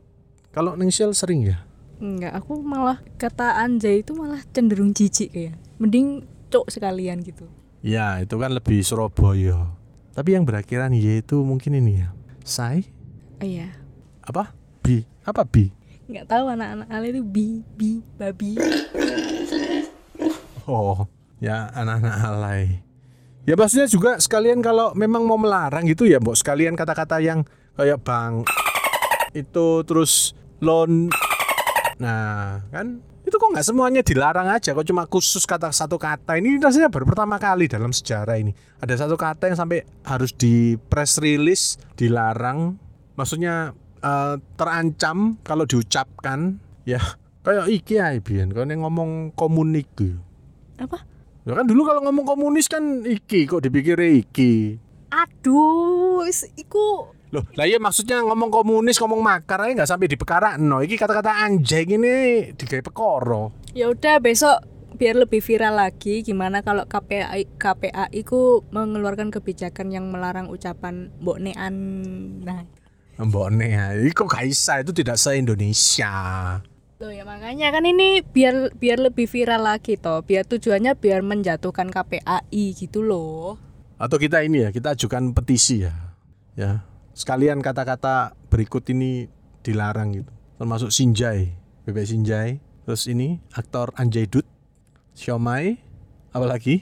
Kalau 0.51 0.75
Ningsil 0.75 1.15
sering 1.15 1.47
ya. 1.47 1.63
Enggak, 2.03 2.35
aku 2.35 2.59
malah 2.59 2.99
kata 3.15 3.63
anjay 3.63 4.03
itu 4.03 4.11
malah 4.11 4.43
cenderung 4.51 4.91
jijik 4.91 5.31
kayak. 5.31 5.55
Mending 5.79 6.27
cok 6.51 6.67
sekalian 6.67 7.23
gitu. 7.23 7.47
Ya 7.79 8.19
itu 8.19 8.35
kan 8.35 8.51
lebih 8.51 8.83
Surabaya. 8.83 9.71
Tapi 10.11 10.35
yang 10.35 10.43
berakhiran 10.43 10.91
Y 10.91 11.23
itu 11.23 11.39
mungkin 11.41 11.79
ini 11.79 12.03
ya. 12.03 12.11
Sai 12.43 12.83
Oh 13.39 13.47
iya. 13.47 13.71
apa? 14.21 14.51
Bi 14.83 15.07
apa 15.23 15.47
bi? 15.47 15.71
Nggak 16.11 16.27
tahu 16.27 16.45
anak-anak 16.51 16.87
ale 16.91 17.05
itu 17.15 17.21
bi 17.23 17.63
bi 17.79 18.03
babi. 18.19 18.59
Oh 20.67 21.07
ya 21.39 21.71
anak-anak 21.73 22.15
alay. 22.21 22.83
Ya 23.47 23.57
maksudnya 23.57 23.89
juga 23.89 24.21
sekalian 24.21 24.61
kalau 24.61 24.93
memang 24.93 25.25
mau 25.25 25.39
melarang 25.39 25.87
gitu 25.89 26.05
ya 26.05 26.21
mbok 26.21 26.37
sekalian 26.37 26.77
kata-kata 26.77 27.17
yang 27.17 27.41
kayak 27.73 27.97
bang 28.05 28.45
itu 29.31 29.67
terus 29.87 30.35
lon 30.61 31.09
nah 32.01 32.65
kan? 32.73 33.01
Itu 33.21 33.37
kok 33.37 33.53
nggak 33.53 33.63
semuanya 33.65 34.01
dilarang 34.01 34.49
aja 34.49 34.73
kok 34.73 34.83
cuma 34.83 35.05
khusus 35.05 35.45
kata 35.45 35.69
satu 35.69 36.01
kata. 36.01 36.41
Ini 36.41 36.57
rasanya 36.57 36.89
baru 36.89 37.05
pertama 37.05 37.37
kali 37.37 37.69
dalam 37.69 37.93
sejarah 37.93 38.35
ini. 38.41 38.51
Ada 38.81 39.05
satu 39.05 39.15
kata 39.15 39.47
yang 39.47 39.57
sampai 39.57 39.85
harus 40.03 40.33
di 40.33 40.75
press 40.89 41.21
release 41.21 41.77
dilarang. 41.93 42.81
Maksudnya 43.13 43.77
eh, 44.01 44.35
terancam 44.57 45.37
kalau 45.45 45.69
diucapkan. 45.69 46.57
Ya 46.81 46.97
kayak 47.45 47.69
iki 47.69 48.01
ae 48.01 48.17
biyen 48.25 48.49
kau 48.49 48.65
ngomong 48.65 49.37
komunik. 49.37 49.93
Apa? 50.81 51.05
Ya 51.45 51.53
kan 51.57 51.65
dulu 51.69 51.85
kalau 51.85 52.01
ngomong 52.05 52.25
komunis 52.25 52.65
kan 52.65 53.05
iki 53.05 53.45
kok 53.45 53.61
dipikir 53.61 54.01
iki. 54.01 54.81
Aduh, 55.11 56.23
iku 56.57 57.11
Loh, 57.31 57.47
lah 57.55 57.63
iya 57.63 57.79
maksudnya 57.79 58.19
ngomong 58.27 58.51
komunis, 58.51 58.99
ngomong 58.99 59.23
makar 59.23 59.63
aja 59.63 59.71
nggak 59.71 59.89
sampai 59.89 60.11
di 60.11 60.19
no. 60.59 60.83
Iki 60.83 60.99
kata-kata 60.99 61.47
anjing 61.47 61.95
ini 61.95 62.15
digawe 62.51 62.83
pekoro. 62.83 63.55
Ya 63.71 63.87
udah 63.87 64.19
besok 64.19 64.67
biar 64.99 65.15
lebih 65.15 65.39
viral 65.39 65.79
lagi 65.79 66.27
gimana 66.27 66.59
kalau 66.59 66.83
KPAI 66.83 67.55
KPAI 67.55 68.19
ku 68.27 68.67
mengeluarkan 68.75 69.31
kebijakan 69.31 69.95
yang 69.95 70.11
melarang 70.11 70.51
ucapan 70.51 71.07
mbok 71.23 71.39
nean. 71.39 71.75
Nah, 72.43 72.67
Mbokne 73.21 74.01
iki 74.01 74.17
kok 74.17 74.33
gak 74.33 74.49
bisa, 74.49 74.81
itu 74.81 74.91
tidak 74.97 75.19
se-Indonesia. 75.21 76.13
Loh 77.01 77.11
ya 77.13 77.21
makanya 77.25 77.73
kan 77.73 77.85
ini 77.85 78.21
biar 78.21 78.73
biar 78.77 78.97
lebih 78.97 79.29
viral 79.29 79.61
lagi 79.61 79.97
toh. 79.97 80.25
Biar 80.25 80.45
tujuannya 80.45 80.97
biar 80.97 81.21
menjatuhkan 81.21 81.93
KPAI 81.93 82.65
gitu 82.73 83.05
loh. 83.05 83.61
Atau 84.01 84.17
kita 84.17 84.41
ini 84.41 84.65
ya, 84.65 84.69
kita 84.73 84.97
ajukan 84.97 85.37
petisi 85.37 85.85
ya. 85.85 85.93
Ya, 86.57 86.83
sekalian 87.21 87.61
kata-kata 87.61 88.33
berikut 88.49 88.81
ini 88.89 89.29
dilarang 89.61 90.17
gitu. 90.17 90.31
Termasuk 90.57 90.89
Sinjai, 90.89 91.53
Bebek 91.85 92.09
Sinjai. 92.09 92.57
Terus 92.81 93.05
ini 93.05 93.37
aktor 93.53 93.93
Anjay 93.93 94.25
Dut, 94.25 94.43
Siomai, 95.13 95.77
apalagi? 96.33 96.81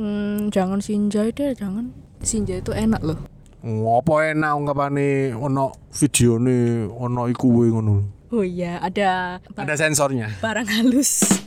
Hmm, 0.00 0.48
jangan 0.48 0.80
Sinjai 0.80 1.30
deh, 1.30 1.52
jangan. 1.52 1.92
Sinjai 2.24 2.64
itu 2.64 2.72
enak 2.72 3.04
loh. 3.04 3.20
Ngopo 3.60 4.20
enak 4.20 4.50
ungkapane 4.56 5.36
ono 5.36 5.72
videone 5.92 6.88
ono 6.88 7.28
iku 7.28 7.48
ngono. 7.52 7.96
Oh 8.32 8.40
iya, 8.44 8.80
ada 8.80 9.38
Ada 9.54 9.76
sensornya. 9.78 10.32
barang 10.40 10.68
halus. 10.68 11.44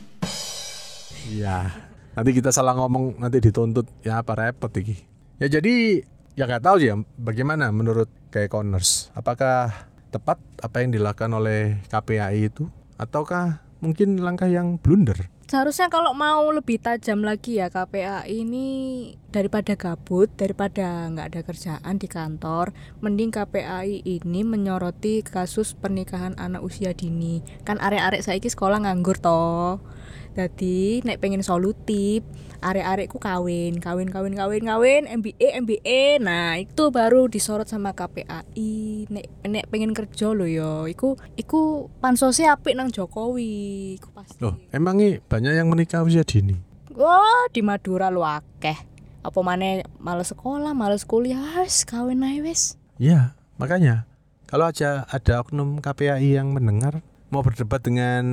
Iya. 1.28 1.70
Nanti 2.14 2.30
kita 2.34 2.50
salah 2.50 2.74
ngomong 2.74 3.18
nanti 3.22 3.38
dituntut 3.38 3.86
ya 4.02 4.22
apa 4.22 4.34
repot 4.34 4.70
iki. 4.72 4.98
Ya 5.38 5.46
jadi 5.46 6.02
ya 6.34 6.46
nggak 6.46 6.64
tahu 6.64 6.76
sih 6.82 6.90
ya 6.90 6.96
bagaimana 7.14 7.70
menurut 7.70 8.10
kayak 8.28 8.52
Corners. 8.52 9.12
Apakah 9.16 9.72
tepat 10.08 10.40
apa 10.60 10.80
yang 10.80 10.92
dilakukan 10.92 11.32
oleh 11.32 11.80
KPAI 11.92 12.48
itu 12.48 12.68
ataukah 12.96 13.60
mungkin 13.84 14.20
langkah 14.20 14.48
yang 14.48 14.80
blunder? 14.80 15.28
Seharusnya 15.48 15.88
kalau 15.88 16.12
mau 16.12 16.44
lebih 16.52 16.76
tajam 16.76 17.24
lagi 17.24 17.56
ya 17.56 17.72
KPAI 17.72 18.44
ini 18.44 18.66
daripada 19.28 19.76
gabut, 19.76 20.32
daripada 20.40 21.08
nggak 21.12 21.26
ada 21.34 21.40
kerjaan 21.44 21.94
di 22.00 22.08
kantor, 22.08 22.72
mending 23.04 23.28
KPAI 23.28 24.04
ini 24.04 24.40
menyoroti 24.40 25.20
kasus 25.20 25.76
pernikahan 25.76 26.32
anak 26.40 26.64
usia 26.64 26.96
dini. 26.96 27.44
Kan 27.68 27.76
arek-arek 27.78 28.24
saiki 28.24 28.48
sekolah 28.48 28.84
nganggur 28.84 29.20
toh. 29.20 29.80
Jadi 30.38 31.02
nek 31.02 31.18
pengen 31.18 31.42
solutif, 31.42 32.22
arek-arekku 32.62 33.18
kawin, 33.18 33.82
kawin, 33.82 34.06
kawin, 34.06 34.34
kawin, 34.38 34.62
kawin, 34.64 35.02
MBA, 35.10 35.58
MBA. 35.66 36.22
Nah, 36.22 36.62
itu 36.62 36.94
baru 36.94 37.26
disorot 37.26 37.66
sama 37.66 37.90
KPAI. 37.90 39.10
Nek 39.10 39.26
nek 39.44 39.64
pengen 39.66 39.92
kerja 39.92 40.30
lo 40.30 40.46
yo, 40.46 40.86
iku 40.86 41.18
iku 41.34 41.90
pansosnya 41.98 42.54
apik 42.54 42.78
nang 42.78 42.94
Jokowi. 42.94 43.98
Iku 43.98 44.08
pasti. 44.14 44.38
Loh, 44.38 44.56
emangnya 44.70 45.18
banyak 45.26 45.52
yang 45.58 45.68
menikah 45.68 46.06
usia 46.06 46.22
dini? 46.22 46.54
Wah, 46.94 47.50
di 47.50 47.62
Madura 47.62 48.10
lu 48.10 48.22
akeh. 48.22 48.87
Apa 49.22 49.40
mana 49.42 49.82
males 49.98 50.30
sekolah, 50.30 50.72
males 50.72 51.02
kuliah, 51.02 51.62
wis 51.62 51.82
kawin 51.82 52.22
ae 52.22 52.42
wis. 52.42 52.78
Ya, 52.98 53.34
makanya 53.58 54.08
kalau 54.48 54.70
aja 54.70 55.04
ada 55.10 55.44
oknum 55.44 55.82
KPAI 55.84 56.40
yang 56.40 56.56
mendengar 56.56 57.04
mau 57.28 57.44
berdebat 57.44 57.84
dengan 57.84 58.24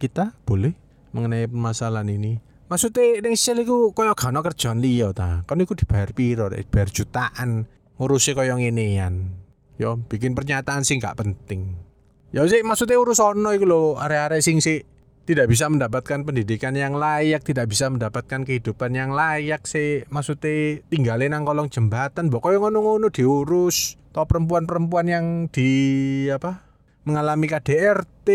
kita 0.00 0.32
boleh 0.48 0.72
mengenai 1.12 1.44
permasalahan 1.46 2.08
ini. 2.08 2.40
Maksudnya 2.72 3.20
ning 3.20 3.36
sel 3.36 3.60
iku 3.60 3.92
koyo 3.92 4.16
gak 4.16 4.32
ono 4.32 4.40
kerjaan 4.40 4.80
liya 4.80 5.12
ta. 5.12 5.44
Kon 5.44 5.60
iku 5.60 5.76
dibayar 5.76 6.08
piro? 6.16 6.48
Dibayar 6.48 6.88
jutaan. 6.88 7.68
Ngurusi 8.00 8.32
koyo 8.32 8.56
ngenean. 8.56 9.28
Yo 9.76 10.00
bikin 10.08 10.32
pernyataan 10.32 10.80
sih 10.80 10.96
gak 10.96 11.20
penting. 11.20 11.76
Ya 12.32 12.48
sih 12.48 12.64
maksudnya 12.64 12.96
urus 12.96 13.20
ono 13.20 13.52
iku 13.52 14.00
area-area 14.00 14.40
sing 14.40 14.64
sih 14.64 14.80
tidak 15.22 15.46
bisa 15.46 15.70
mendapatkan 15.70 16.26
pendidikan 16.26 16.74
yang 16.74 16.98
layak, 16.98 17.46
tidak 17.46 17.70
bisa 17.70 17.86
mendapatkan 17.86 18.42
kehidupan 18.42 18.94
yang 18.94 19.14
layak 19.14 19.64
sih. 19.64 20.02
Maksudnya 20.10 20.82
tinggalin 20.90 21.32
nang 21.32 21.46
kolong 21.46 21.70
jembatan, 21.70 22.28
pokoknya 22.28 22.58
ngono-ngono 22.58 23.08
diurus. 23.08 23.98
Atau 24.12 24.28
perempuan-perempuan 24.28 25.08
yang 25.08 25.26
di 25.48 26.28
apa 26.28 26.72
mengalami 27.08 27.50
KDRT 27.50 28.28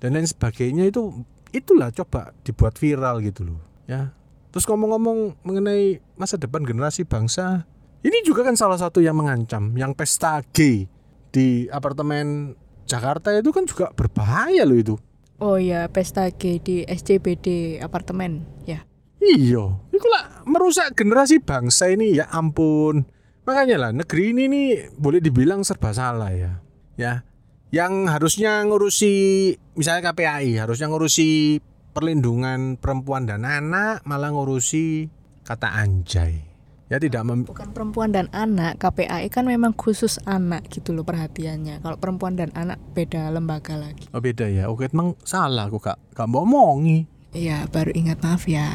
dan 0.00 0.16
lain 0.16 0.28
sebagainya 0.28 0.88
itu 0.88 1.26
itulah 1.52 1.92
coba 1.92 2.32
dibuat 2.44 2.76
viral 2.80 3.20
gitu 3.24 3.48
loh 3.52 3.60
ya 3.84 4.12
terus 4.50 4.64
ngomong-ngomong 4.64 5.40
mengenai 5.44 6.00
masa 6.16 6.40
depan 6.40 6.64
generasi 6.64 7.04
bangsa 7.04 7.68
ini 8.00 8.24
juga 8.24 8.44
kan 8.44 8.56
salah 8.56 8.80
satu 8.80 9.04
yang 9.04 9.16
mengancam 9.16 9.72
yang 9.76 9.92
pesta 9.92 10.40
gay 10.52 10.88
di 11.28 11.68
apartemen 11.68 12.56
Jakarta 12.86 13.34
itu 13.34 13.50
kan 13.52 13.68
juga 13.68 13.92
berbahaya 13.92 14.64
loh 14.64 14.78
itu 14.78 14.94
Oh 15.36 15.60
iya, 15.60 15.84
pesta 15.92 16.32
G 16.32 16.56
di 16.64 16.88
SCBD 16.88 17.76
apartemen, 17.84 18.48
ya. 18.64 18.88
Iya, 19.20 19.76
itu 19.92 20.06
lah 20.08 20.46
merusak 20.48 20.96
generasi 20.96 21.42
bangsa 21.44 21.92
ini 21.92 22.16
ya 22.16 22.30
ampun. 22.32 23.04
Makanya 23.44 23.76
lah 23.76 23.90
negeri 23.92 24.32
ini 24.32 24.44
nih 24.48 24.66
boleh 24.96 25.20
dibilang 25.20 25.60
serba 25.60 25.92
salah 25.92 26.32
ya. 26.32 26.62
Ya, 26.96 27.20
yang 27.68 28.08
harusnya 28.08 28.64
ngurusi 28.64 29.52
misalnya 29.76 30.08
KPAI 30.08 30.56
harusnya 30.56 30.88
ngurusi 30.88 31.60
perlindungan 31.92 32.80
perempuan 32.80 33.28
dan 33.28 33.44
anak 33.44 34.00
malah 34.08 34.32
ngurusi 34.32 35.12
kata 35.44 35.68
anjay. 35.84 36.55
Ya 36.86 37.02
tidak 37.02 37.26
mem 37.26 37.42
Bukan 37.42 37.74
perempuan 37.74 38.14
dan 38.14 38.30
anak, 38.30 38.78
KPAI 38.78 39.26
kan 39.26 39.42
memang 39.42 39.74
khusus 39.74 40.22
anak 40.22 40.70
gitu 40.70 40.94
loh 40.94 41.02
perhatiannya. 41.02 41.82
Kalau 41.82 41.98
perempuan 41.98 42.38
dan 42.38 42.54
anak 42.54 42.78
beda 42.94 43.26
lembaga 43.34 43.74
lagi. 43.74 44.06
oh 44.14 44.22
beda 44.22 44.46
ya. 44.46 44.70
Oke, 44.70 44.86
emang 44.86 45.18
salah 45.26 45.66
aku 45.66 45.82
kak. 45.82 45.98
Kak 46.14 46.30
mau 46.30 46.46
omongi. 46.46 47.10
Iya, 47.34 47.66
baru 47.66 47.90
ingat 47.90 48.22
maaf 48.22 48.46
ya. 48.46 48.70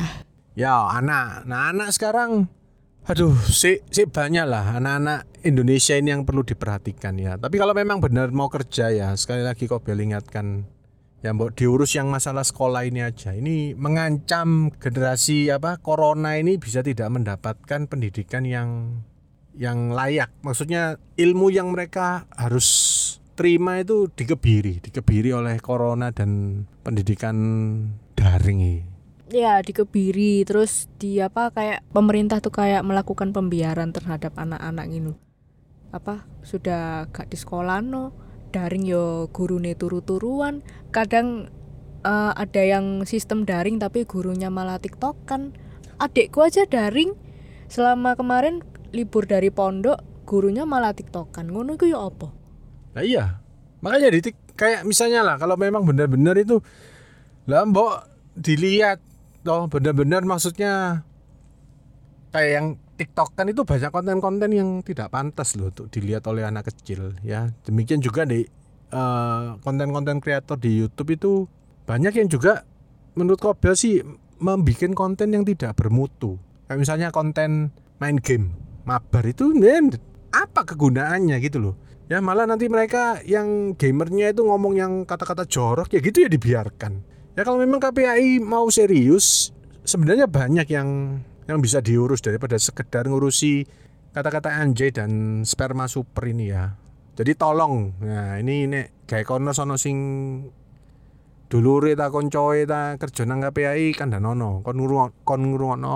Ya 0.60 0.76
anak, 0.92 1.48
nah 1.48 1.72
anak 1.72 1.96
sekarang, 1.96 2.52
aduh, 3.08 3.32
si, 3.48 3.80
si 3.88 4.04
banyak 4.04 4.44
lah 4.44 4.76
anak-anak 4.76 5.24
Indonesia 5.48 5.96
ini 5.96 6.12
yang 6.12 6.28
perlu 6.28 6.44
diperhatikan 6.44 7.16
ya. 7.16 7.40
Tapi 7.40 7.56
kalau 7.56 7.72
memang 7.72 8.04
benar 8.04 8.28
mau 8.36 8.52
kerja 8.52 8.92
ya, 8.92 9.16
sekali 9.16 9.48
lagi 9.48 9.72
kau 9.72 9.80
ingatkan, 9.80 10.68
ya 11.22 11.34
mbok 11.34 11.54
diurus 11.58 11.94
yang 11.98 12.10
masalah 12.10 12.46
sekolah 12.46 12.86
ini 12.86 13.06
aja. 13.06 13.34
Ini 13.34 13.78
mengancam 13.78 14.74
generasi 14.78 15.50
apa 15.54 15.78
corona 15.82 16.38
ini 16.38 16.58
bisa 16.58 16.82
tidak 16.82 17.10
mendapatkan 17.10 17.88
pendidikan 17.88 18.46
yang 18.46 19.02
yang 19.56 19.94
layak. 19.94 20.34
Maksudnya 20.42 20.98
ilmu 21.16 21.54
yang 21.54 21.74
mereka 21.74 22.30
harus 22.34 22.68
terima 23.38 23.80
itu 23.80 24.10
dikebiri, 24.12 24.84
dikebiri 24.84 25.34
oleh 25.34 25.58
corona 25.64 26.14
dan 26.14 26.64
pendidikan 26.84 27.38
daring 28.18 28.60
ini 28.62 28.92
ya 29.32 29.64
dikebiri 29.64 30.44
terus 30.44 30.92
di 31.00 31.24
apa 31.24 31.50
kayak 31.56 31.88
pemerintah 31.96 32.44
tuh 32.44 32.52
kayak 32.52 32.84
melakukan 32.84 33.32
pembiaran 33.32 33.96
terhadap 33.96 34.36
anak-anak 34.36 34.86
gitu 34.92 35.16
apa 35.96 36.28
sudah 36.44 37.08
gak 37.10 37.32
di 37.32 37.40
sekolah 37.40 37.80
no 37.80 38.12
daring 38.52 38.84
yo 38.84 39.32
gurune 39.32 39.74
turu-turuan. 39.74 40.62
Kadang 40.92 41.48
uh, 42.04 42.32
ada 42.36 42.62
yang 42.62 43.08
sistem 43.08 43.48
daring 43.48 43.80
tapi 43.80 44.04
gurunya 44.04 44.52
malah 44.52 44.78
tiktokan. 44.78 45.56
Adikku 45.98 46.44
aja 46.44 46.68
daring. 46.68 47.16
Selama 47.72 48.20
kemarin 48.20 48.60
libur 48.92 49.24
dari 49.24 49.48
pondok 49.48 50.04
gurunya 50.28 50.68
malah 50.68 50.92
tiktokan. 50.92 51.48
Ngono 51.48 51.80
itu 51.80 51.96
ya 51.96 52.04
apa? 52.04 52.30
Nah 53.00 53.04
iya. 53.08 53.40
Makanya 53.82 54.14
di 54.14 54.36
kayak 54.54 54.86
misalnya 54.86 55.26
lah 55.26 55.36
kalau 55.42 55.58
memang 55.58 55.82
benar-benar 55.88 56.38
itu 56.38 56.62
lah 57.50 57.66
mbok 57.66 58.06
dilihat 58.38 59.02
toh 59.42 59.66
benar-benar 59.66 60.22
maksudnya 60.22 61.02
kayak 62.30 62.52
yang 62.54 62.68
TikTok 63.02 63.34
kan 63.34 63.50
itu 63.50 63.66
banyak 63.66 63.90
konten-konten 63.90 64.50
yang 64.54 64.70
tidak 64.86 65.10
pantas 65.10 65.58
loh 65.58 65.74
untuk 65.74 65.90
dilihat 65.90 66.22
oleh 66.30 66.46
anak 66.46 66.70
kecil 66.70 67.18
ya. 67.26 67.50
Demikian 67.66 67.98
juga 67.98 68.30
di 68.30 68.46
uh, 68.94 69.58
konten-konten 69.66 70.22
kreator 70.22 70.62
di 70.62 70.86
YouTube 70.86 71.18
itu 71.18 71.32
banyak 71.90 72.14
yang 72.14 72.30
juga 72.30 72.62
menurut 73.18 73.42
Kobel 73.42 73.74
sih 73.74 74.06
membuat 74.38 74.94
konten 74.94 75.34
yang 75.34 75.42
tidak 75.42 75.74
bermutu. 75.74 76.38
Kayak 76.70 76.80
misalnya 76.86 77.08
konten 77.10 77.74
main 77.98 78.22
game, 78.22 78.54
mabar 78.86 79.26
itu 79.26 79.50
nen 79.50 79.98
apa 80.30 80.62
kegunaannya 80.62 81.42
gitu 81.42 81.58
loh. 81.58 81.76
Ya 82.06 82.22
malah 82.22 82.46
nanti 82.46 82.70
mereka 82.70 83.24
yang 83.26 83.74
gamernya 83.74 84.36
itu 84.36 84.46
ngomong 84.46 84.78
yang 84.78 84.92
kata-kata 85.10 85.50
jorok 85.50 85.90
ya 85.96 86.00
gitu 86.04 86.28
ya 86.28 86.30
dibiarkan 86.30 87.12
Ya 87.32 87.48
kalau 87.48 87.64
memang 87.64 87.80
KPAI 87.80 88.44
mau 88.44 88.68
serius, 88.68 89.56
sebenarnya 89.88 90.28
banyak 90.28 90.68
yang 90.68 91.20
yang 91.50 91.60
bisa 91.62 91.82
diurus 91.82 92.22
daripada 92.22 92.58
sekedar 92.58 93.10
ngurusi 93.10 93.66
kata-kata 94.12 94.52
anjay 94.60 94.92
dan 94.92 95.42
sperma 95.48 95.88
super 95.88 96.28
ini 96.28 96.52
ya. 96.52 96.76
Jadi 97.16 97.36
tolong, 97.36 97.92
nah 98.02 98.40
ini 98.40 98.66
nek 98.68 99.06
kayak 99.08 99.28
kono 99.28 99.52
sono 99.52 99.76
sing 99.76 99.98
dulure 101.52 101.92
ta 102.00 102.08
koncoe 102.08 102.64
ta 102.64 102.96
kerja 102.96 103.28
nang 103.28 103.44
KPAI 103.44 103.92
kan 103.92 104.08
danono 104.08 104.64
kon 104.64 104.80
ngurung 104.80 105.12
kon 105.28 105.44
ngurungono 105.52 105.96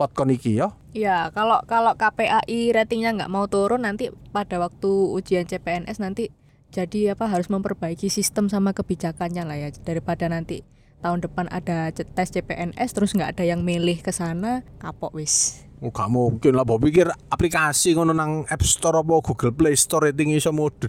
pot 0.00 0.10
kon 0.16 0.32
iki 0.32 0.56
ya. 0.56 0.72
Ya, 0.96 1.28
kalau 1.36 1.60
kalau 1.68 1.92
KPAI 1.92 2.72
ratingnya 2.72 3.12
nggak 3.12 3.32
mau 3.32 3.44
turun 3.44 3.84
nanti 3.84 4.08
pada 4.32 4.56
waktu 4.56 4.88
ujian 4.88 5.44
CPNS 5.44 6.00
nanti 6.00 6.32
jadi 6.72 7.12
apa 7.12 7.28
harus 7.28 7.52
memperbaiki 7.52 8.08
sistem 8.08 8.48
sama 8.48 8.72
kebijakannya 8.72 9.44
lah 9.44 9.56
ya 9.60 9.68
daripada 9.84 10.28
nanti 10.32 10.64
tahun 11.04 11.24
depan 11.24 11.46
ada 11.52 11.92
tes 11.92 12.28
CPNS 12.32 12.90
terus 12.96 13.12
nggak 13.12 13.36
ada 13.36 13.44
yang 13.44 13.62
milih 13.62 14.00
ke 14.00 14.10
sana 14.10 14.64
kapok 14.80 15.12
wis 15.16 15.66
Oh, 15.84 15.92
gak 15.92 16.08
mungkin 16.08 16.56
lah, 16.56 16.64
bawa 16.64 16.80
pikir 16.80 17.04
aplikasi 17.28 17.92
ngono 17.92 18.16
nang 18.16 18.48
App 18.48 18.64
Store 18.64 19.04
apa 19.04 19.20
Google 19.20 19.52
Play 19.52 19.76
Store 19.76 20.08
rating 20.08 20.32
iso 20.32 20.48
mode. 20.48 20.88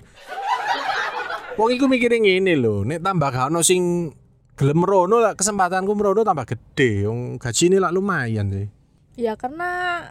Wong 1.60 1.70
iku 1.76 1.92
mikirin 1.92 2.24
ini 2.24 2.56
loh, 2.56 2.88
nek 2.88 3.04
tambah 3.04 3.28
gak 3.28 3.52
ono 3.52 3.60
sing 3.60 4.14
gelem 4.56 4.80
merono 4.80 5.20
lah 5.20 5.36
kesempatanku 5.36 5.92
merono 5.92 6.24
tambah 6.24 6.48
gede, 6.48 7.04
wong 7.04 7.36
ini 7.36 7.78
lah 7.84 7.92
lumayan 7.92 8.48
sih. 8.48 8.68
Ya 9.20 9.36
karena 9.36 10.02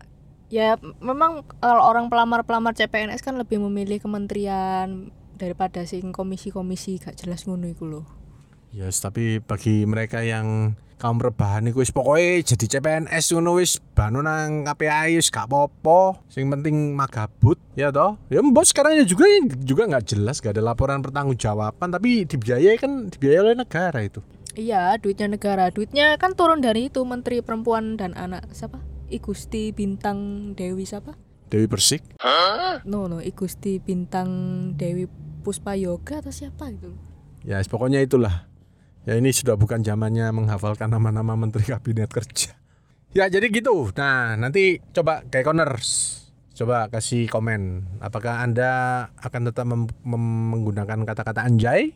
ya 0.52 0.76
memang 1.00 1.48
kalau 1.56 1.80
orang 1.80 2.12
pelamar-pelamar 2.12 2.76
CPNS 2.76 3.24
kan 3.24 3.40
lebih 3.40 3.56
memilih 3.56 3.96
kementerian 3.96 5.09
daripada 5.40 5.88
sing 5.88 6.12
komisi-komisi 6.12 7.00
gak 7.00 7.16
jelas 7.16 7.48
ngono 7.48 7.64
iku 7.64 7.88
lho. 7.88 8.02
Yes, 8.74 9.02
tapi 9.02 9.38
bagi 9.44 9.87
mereka 9.87 10.22
yang 10.22 10.79
kaum 10.96 11.20
rebahan 11.20 11.68
iku 11.68 11.85
wis 11.85 11.92
pokoke 11.92 12.40
jadi 12.40 12.81
CPNS 12.81 13.37
ngono 13.37 13.61
wis 13.61 13.76
banu 13.92 14.24
nang 14.24 14.64
KPI 14.64 15.20
wis 15.20 15.29
gak 15.29 15.48
apa-apa. 15.48 16.24
Sing 16.33 16.48
penting 16.48 16.96
magabut 16.96 17.61
ya 17.76 17.92
toh. 17.92 18.16
Ya 18.33 18.40
mbok 18.40 18.64
sekarang 18.64 18.96
ya 18.96 19.05
juga 19.05 19.29
juga 19.61 19.85
nggak 19.85 20.16
jelas 20.16 20.40
gak 20.40 20.57
ada 20.57 20.64
laporan 20.64 21.05
pertanggungjawaban 21.05 21.92
tapi 21.92 22.24
dibiayai 22.24 22.81
kan 22.81 23.12
dibiayai 23.12 23.40
oleh 23.44 23.57
negara 23.57 24.00
itu. 24.00 24.24
Iya, 24.57 24.96
duitnya 24.96 25.29
negara. 25.29 25.68
Duitnya 25.68 26.16
kan 26.16 26.33
turun 26.33 26.64
dari 26.64 26.88
itu 26.88 27.05
Menteri 27.05 27.44
Perempuan 27.44 28.00
dan 28.00 28.16
Anak 28.16 28.48
siapa? 28.57 28.81
Igusti 29.12 29.76
Bintang 29.76 30.52
Dewi 30.57 30.88
siapa? 30.88 31.12
Dewi 31.52 31.68
Persik? 31.68 32.02
No 32.88 33.05
no, 33.05 33.20
Igusti 33.20 33.79
Bintang 33.85 34.29
Dewi 34.81 35.05
Puspa 35.44 35.76
Yoga 35.76 36.24
atau 36.24 36.33
siapa 36.33 36.72
itu? 36.72 36.90
Ya, 37.44 37.61
pokoknya 37.62 38.00
itulah. 38.00 38.48
Ya 39.06 39.14
ini 39.14 39.30
sudah 39.30 39.54
bukan 39.54 39.86
zamannya 39.86 40.34
menghafalkan 40.34 40.90
nama-nama 40.90 41.38
menteri 41.38 41.62
kabinet 41.62 42.10
kerja. 42.10 42.58
Ya 43.14 43.30
jadi 43.30 43.46
gitu. 43.54 43.94
Nah 43.94 44.34
nanti 44.34 44.82
coba 44.90 45.22
kayak 45.30 45.46
corners. 45.46 46.18
Coba 46.58 46.90
kasih 46.90 47.30
komen. 47.30 47.86
Apakah 48.02 48.42
anda 48.42 49.06
akan 49.22 49.42
tetap 49.46 49.62
menggunakan 50.02 51.06
kata-kata 51.06 51.46
anjay? 51.46 51.94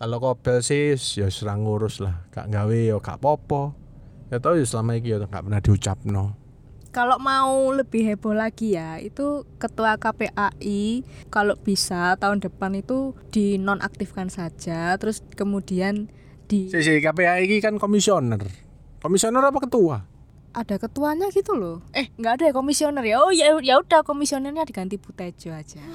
Kalau 0.00 0.16
kopel 0.16 0.64
sih 0.64 0.96
ya 0.96 1.28
serang 1.28 1.68
ngurus 1.68 2.00
lah. 2.00 2.24
Kak 2.32 2.48
gawe 2.48 2.80
ya 2.88 2.96
kak 3.04 3.20
popo. 3.20 3.76
Ya 4.32 4.40
tau 4.40 4.56
ya 4.56 4.64
selama 4.64 4.96
ini 4.96 5.12
ya 5.12 5.22
gak 5.22 5.44
pernah 5.46 5.60
diucap 5.62 6.02
no 6.08 6.46
kalau 6.96 7.20
mau 7.20 7.76
lebih 7.76 8.08
heboh 8.08 8.32
lagi 8.32 8.72
ya 8.72 8.96
itu 8.96 9.44
ketua 9.60 10.00
KPAI 10.00 11.04
kalau 11.28 11.52
bisa 11.60 12.16
tahun 12.16 12.40
depan 12.40 12.72
itu 12.80 13.12
dinonaktifkan 13.28 14.32
saja 14.32 14.96
terus 14.96 15.20
kemudian 15.36 16.08
di 16.46 16.70
si, 16.70 16.78
si 16.80 17.02
KPAI 17.02 17.44
ini 17.44 17.58
kan 17.58 17.76
komisioner. 17.76 18.40
Komisioner 19.02 19.42
apa 19.42 19.58
ketua? 19.62 19.98
Ada 20.56 20.80
ketuanya 20.80 21.28
gitu 21.34 21.52
loh. 21.52 21.84
Eh 21.92 22.08
nggak 22.16 22.32
ada 22.40 22.44
ya 22.48 22.52
komisioner 22.56 23.04
ya? 23.04 23.20
Oh 23.20 23.34
ya 23.34 23.52
ya 23.60 23.76
udah 23.76 24.00
komisionernya 24.06 24.64
diganti 24.64 24.96
Butejo 24.96 25.52
aja. 25.52 25.82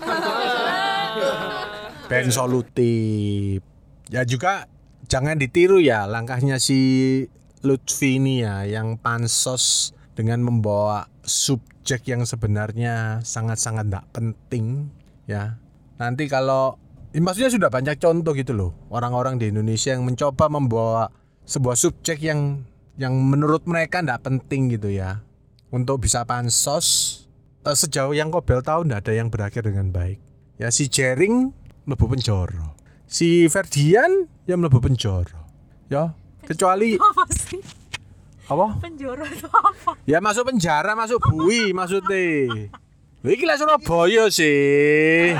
Ben 2.12 2.30
solutif. 2.30 3.64
Ya 4.12 4.28
juga 4.28 4.68
jangan 5.08 5.40
ditiru 5.40 5.80
ya 5.80 6.06
langkahnya 6.06 6.60
si 6.60 7.26
Lutfi 7.62 8.18
ini 8.18 8.42
ya 8.44 8.66
yang 8.68 8.98
pansos 8.98 9.94
dengan 10.18 10.42
membawa 10.42 11.08
subjek 11.24 12.10
yang 12.10 12.26
sebenarnya 12.26 13.22
sangat-sangat 13.22 13.88
tidak 13.88 14.06
penting 14.12 14.90
ya. 15.30 15.62
Nanti 16.02 16.26
kalau 16.26 16.81
maksudnya 17.20 17.52
sudah 17.52 17.68
banyak 17.68 18.00
contoh 18.00 18.32
gitu 18.32 18.56
loh 18.56 18.72
orang-orang 18.88 19.36
di 19.36 19.52
Indonesia 19.52 19.92
yang 19.92 20.08
mencoba 20.08 20.48
membawa 20.48 21.12
sebuah 21.44 21.76
subjek 21.76 22.24
yang 22.24 22.64
yang 22.96 23.12
menurut 23.12 23.68
mereka 23.68 24.00
tidak 24.00 24.24
penting 24.24 24.72
gitu 24.72 24.88
ya 24.88 25.20
untuk 25.76 26.06
bisa 26.08 26.24
pansos 26.24 27.20
eh, 27.68 27.76
sejauh 27.76 28.16
yang 28.16 28.32
Kobel 28.32 28.64
tahu 28.64 28.88
tidak 28.88 29.04
ada 29.04 29.14
yang 29.18 29.28
berakhir 29.28 29.68
dengan 29.68 29.92
baik 29.92 30.24
ya 30.56 30.72
si 30.72 30.88
Jering 30.88 31.52
mlebu 31.84 32.08
penjara 32.08 32.72
si 33.10 33.52
Ferdian 33.52 34.32
yang 34.48 34.64
mlebu 34.64 34.80
penjara 34.80 35.44
ya 35.92 36.16
kecuali 36.48 36.96
apa? 38.52 38.68
Penjara 38.84 39.24
itu 39.32 39.48
apa? 39.48 39.96
Ya 40.04 40.20
masuk 40.20 40.52
penjara, 40.52 40.92
masuk 40.92 41.24
bui 41.32 41.72
maksudnya. 41.72 42.68
Iki 43.24 43.46
lah 43.48 43.56
Surabaya 43.56 44.28
sih. 44.28 45.32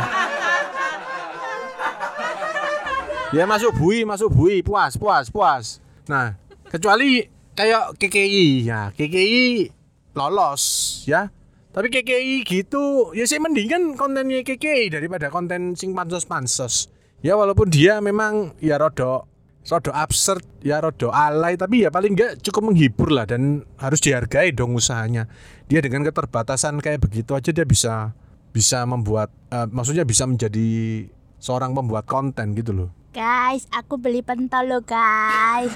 Ya 3.32 3.48
masuk 3.48 3.72
bui, 3.80 4.04
masuk 4.04 4.30
bui, 4.32 4.60
puas, 4.60 5.00
puas, 5.00 5.32
puas. 5.32 5.80
Nah, 6.08 6.36
kecuali 6.68 7.24
kayak 7.56 7.96
KKI 7.96 8.68
ya, 8.68 8.92
KKI 8.92 9.72
lolos 10.16 10.64
ya. 11.08 11.32
Tapi 11.72 11.88
KKI 11.88 12.44
gitu, 12.44 13.16
ya 13.16 13.24
sih 13.24 13.40
mendingan 13.40 13.96
kontennya 13.96 14.44
KKI 14.44 14.92
daripada 14.92 15.32
konten 15.32 15.80
sing 15.80 15.96
pansos-pansos. 15.96 16.92
Ya 17.24 17.40
walaupun 17.40 17.72
dia 17.72 18.04
memang 18.04 18.60
ya 18.60 18.76
rodok 18.76 19.32
rodo 19.62 19.94
absurd 19.94 20.42
ya 20.66 20.82
rodo 20.82 21.14
alay 21.14 21.54
tapi 21.54 21.86
ya 21.86 21.94
paling 21.94 22.18
enggak 22.18 22.42
cukup 22.42 22.74
menghibur 22.74 23.14
lah 23.14 23.30
dan 23.30 23.62
harus 23.78 24.02
dihargai 24.02 24.50
dong 24.58 24.74
usahanya 24.74 25.30
dia 25.70 25.86
dengan 25.86 26.02
keterbatasan 26.02 26.82
kayak 26.82 27.06
begitu 27.06 27.38
aja 27.38 27.54
dia 27.54 27.62
bisa 27.62 28.18
bisa 28.50 28.82
membuat 28.90 29.30
uh, 29.54 29.70
maksudnya 29.70 30.02
bisa 30.02 30.26
menjadi 30.26 31.06
seorang 31.38 31.78
pembuat 31.78 32.10
konten 32.10 32.58
gitu 32.58 32.74
loh 32.74 32.90
guys 33.12 33.68
aku 33.76 34.00
beli 34.00 34.24
pentol 34.24 34.72
lo 34.72 34.80
guys 34.80 35.72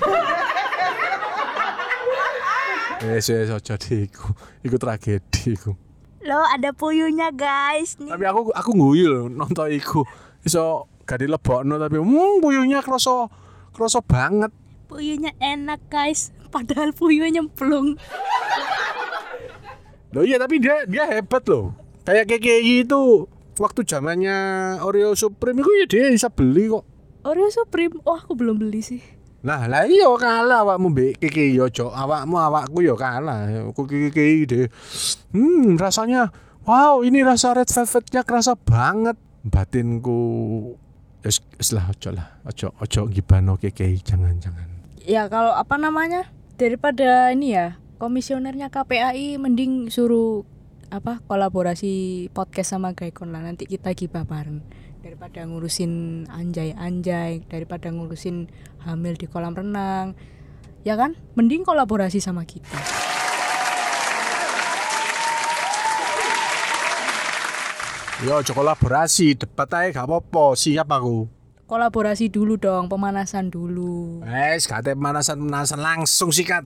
Wes 3.06 3.30
wes 3.30 3.52
aja 3.54 3.76
iku. 3.78 4.34
Iku 4.65 4.82
tragedi 4.82 5.54
iku. 5.54 5.78
Lo 6.26 6.41
ada 6.41 6.74
puyuhnya 6.74 7.30
guys 7.30 8.02
nih. 8.02 8.10
Tapi 8.10 8.26
aku 8.26 8.50
aku 8.50 8.71
guyu 8.74 9.06
lho 9.12 9.21
nonton 9.30 9.69
iku. 9.69 10.02
Iso 10.41 10.89
gak 11.06 11.21
dilebokno 11.21 11.78
tapi 11.78 12.02
hmm 12.02 12.41
puyuhnya 12.41 12.82
kroso 12.82 13.30
kroso 13.78 14.02
banget. 14.02 14.50
Puyuhnya 14.89 15.38
enak 15.38 15.86
guys. 15.86 16.34
Padahal 16.50 16.98
puyuhnya 16.98 17.43
nyemplung. 17.43 17.93
Loh 20.15 20.24
iya 20.26 20.41
tapi 20.41 20.58
dia 20.58 20.88
dia 20.89 21.06
hebat 21.06 21.45
loh. 21.45 21.78
Kayak 22.10 22.26
KKI 22.32 22.89
itu 22.89 23.30
waktu 23.62 23.86
zamannya 23.86 24.38
Oreo 24.82 25.13
Supreme 25.13 25.62
itu 25.62 25.71
ya 25.78 25.86
dia 25.86 26.04
bisa 26.10 26.32
beli 26.34 26.74
kok. 26.74 26.94
Oreo 27.26 27.50
Supreme. 27.50 27.98
Oh 28.06 28.14
aku 28.14 28.38
belum 28.38 28.62
beli 28.62 28.86
sih. 28.86 29.02
Nah, 29.46 29.66
lah 29.66 29.86
iya 29.86 30.10
kalah 30.18 30.66
awakmu 30.66 30.94
mbek 30.94 31.22
KKI 31.22 31.58
yo, 31.58 31.66
Cok. 31.70 31.94
Awakmu 31.94 32.38
awakku 32.38 32.86
yo 32.86 32.94
kalah. 32.94 33.50
Aku 33.70 33.86
KKI 33.90 34.46
deh. 34.46 34.66
Hmm, 35.34 35.78
rasanya 35.78 36.30
wow, 36.66 37.02
ini 37.02 37.26
rasa 37.26 37.58
red 37.58 37.70
velvetnya 37.70 38.22
kerasa 38.22 38.54
banget. 38.54 39.18
Batinku 39.46 40.18
wis 41.26 41.70
lah 41.74 41.90
ojo 41.90 42.10
lah. 42.14 42.42
Ojo 42.46 42.74
ojo 42.78 43.02
gibano 43.10 43.58
KKI 43.58 44.02
jangan-jangan. 44.06 44.70
Ya 45.02 45.26
kalau 45.26 45.54
apa 45.54 45.82
namanya? 45.82 46.30
Daripada 46.58 47.34
ini 47.34 47.58
ya 47.58 47.82
komisionernya 47.98 48.70
KPAI 48.70 49.42
mending 49.42 49.90
suruh 49.90 50.46
apa 50.94 51.22
kolaborasi 51.26 52.30
podcast 52.32 52.78
sama 52.78 52.94
Gaikon 52.94 53.34
lah 53.34 53.42
nanti 53.42 53.66
kita 53.66 53.92
gibah 53.98 54.24
bareng 54.24 54.62
daripada 55.06 55.46
ngurusin 55.46 56.26
anjay-anjay 56.26 57.46
daripada 57.46 57.94
ngurusin 57.94 58.50
hamil 58.82 59.13
di 59.13 59.30
kolam 59.30 59.54
renang 59.54 60.18
ya 60.82 60.98
kan 60.98 61.13
mending 61.38 61.62
kolaborasi 61.62 62.18
sama 62.18 62.41
kita 62.41 62.74
Yo 68.24 68.39
ojo 68.39 68.56
kolaborasi, 68.56 69.36
debat 69.36 69.68
aja 69.70 69.91
gak 69.91 70.08
apa-apa. 70.08 70.56
Siap 70.56 70.88
aku. 70.88 71.28
kolaborasi 71.65 72.30
dulu 72.30 72.62
dong 72.62 72.86
pemanasan 72.86 73.50
dulu 73.50 74.22
Wes, 74.22 74.70
kate 74.70 74.94
pemanasan-pemanasan 74.94 75.82
langsung 75.82 76.30
sikat. 76.30 76.62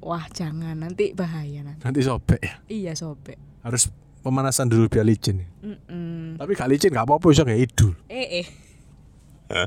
wah 0.00 0.24
jangan 0.32 0.72
nanti 0.72 1.12
bahaya 1.12 1.60
nanti 1.60 1.84
Nanti 1.84 2.00
sobek 2.00 2.40
ya. 2.40 2.54
iya 2.64 2.92
sobek 2.96 3.36
Harus 3.60 3.92
pemanasan 4.20 4.72
dulu 4.72 4.88
biar 4.88 5.04
licin. 5.04 5.44
Tapi 6.36 6.52
gak 6.52 6.68
licin 6.68 6.92
gak 6.92 7.08
apa-apa 7.08 7.26
iso 7.32 7.46
kayak 7.46 7.72
idul. 7.72 7.96
eh 8.12 8.44
eh 8.44 8.46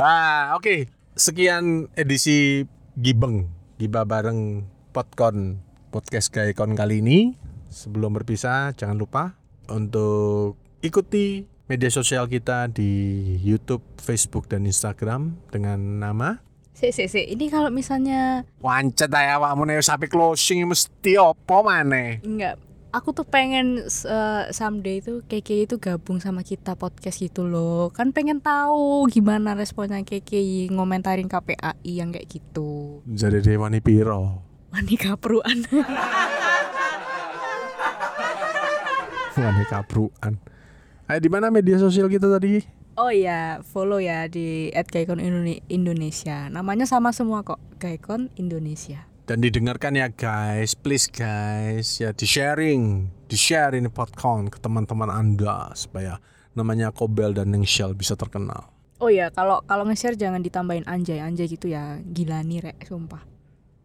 Ah, 0.00 0.56
oke. 0.56 0.88
Sekian 1.12 1.92
edisi 1.92 2.64
Gibeng, 2.96 3.48
Giba 3.76 4.08
bareng 4.08 4.64
Podcon 4.96 5.60
podcast 5.92 6.32
Gaikon 6.32 6.72
kali 6.72 7.04
ini. 7.04 7.36
Sebelum 7.68 8.16
berpisah, 8.16 8.72
jangan 8.72 8.96
lupa 8.96 9.36
untuk 9.68 10.56
ikuti 10.80 11.44
media 11.66 11.92
sosial 11.92 12.24
kita 12.30 12.72
di 12.72 13.20
YouTube, 13.42 13.84
Facebook, 14.00 14.48
dan 14.48 14.64
Instagram 14.64 15.36
dengan 15.50 16.00
nama 16.00 16.40
si 16.76 16.92
si 16.92 17.08
si 17.08 17.24
ini 17.24 17.48
kalau 17.48 17.72
misalnya 17.72 18.44
Wancet 18.60 19.08
aja 19.08 19.40
awakmu 19.40 19.64
nek 19.64 19.80
sampai 19.80 20.12
closing 20.12 20.68
mesti 20.68 21.16
apa 21.16 21.56
maneh? 21.64 22.20
Enggak. 22.20 22.60
Aku 22.96 23.12
tuh 23.12 23.28
pengen 23.28 23.84
uh, 23.84 24.42
someday 24.48 25.04
itu 25.04 25.20
KKI 25.28 25.68
itu 25.68 25.76
gabung 25.76 26.16
sama 26.16 26.40
kita 26.40 26.80
podcast 26.80 27.20
gitu 27.20 27.44
loh. 27.44 27.92
Kan 27.92 28.16
pengen 28.16 28.40
tahu 28.40 29.04
gimana 29.12 29.52
responnya 29.52 30.00
KKI 30.00 30.72
ngomentarin 30.72 31.28
KPAI 31.28 31.76
yang 31.84 32.08
kayak 32.08 32.24
gitu. 32.24 33.04
Jadi 33.04 33.44
dewani 33.44 33.84
piro? 33.84 34.40
Wani 34.72 34.96
kapruan. 34.96 35.60
Wani 39.36 39.64
kapruan. 39.68 40.40
Ayo 41.04 41.20
di 41.20 41.28
mana 41.28 41.52
media 41.52 41.76
sosial 41.76 42.08
kita 42.08 42.32
tadi? 42.32 42.64
oh 42.96 43.12
iya, 43.12 43.60
follow 43.60 44.00
ya 44.00 44.24
di 44.24 44.72
@gaikon 44.72 45.20
Indone- 45.20 45.60
Indonesia. 45.68 46.48
Namanya 46.48 46.88
sama 46.88 47.12
semua 47.12 47.44
kok, 47.44 47.60
Gaikon 47.76 48.32
Indonesia. 48.40 49.04
Dan 49.26 49.42
didengarkan 49.42 49.98
ya 49.98 50.08
guys. 50.08 50.78
Please 50.78 51.10
guys. 51.10 51.98
Ya 51.98 52.14
di 52.14 52.24
sharing 52.24 53.10
di 53.26 53.34
share 53.34 53.74
ini 53.74 53.90
podcast 53.90 54.54
ke 54.54 54.58
teman-teman 54.62 55.10
anda 55.10 55.74
supaya 55.74 56.22
namanya 56.54 56.94
Kobel 56.94 57.34
dan 57.34 57.50
Nengshel 57.50 57.92
bisa 57.98 58.14
terkenal. 58.14 58.70
Oh 58.96 59.12
iya, 59.12 59.28
kalau 59.28 59.60
kalau 59.68 59.84
nge-share 59.84 60.16
jangan 60.16 60.40
ditambahin 60.40 60.88
anjay, 60.88 61.20
anjay 61.20 61.52
gitu 61.52 61.68
ya. 61.68 62.00
Gila 62.00 62.40
nih 62.40 62.70
rek, 62.70 62.86
sumpah. 62.86 63.20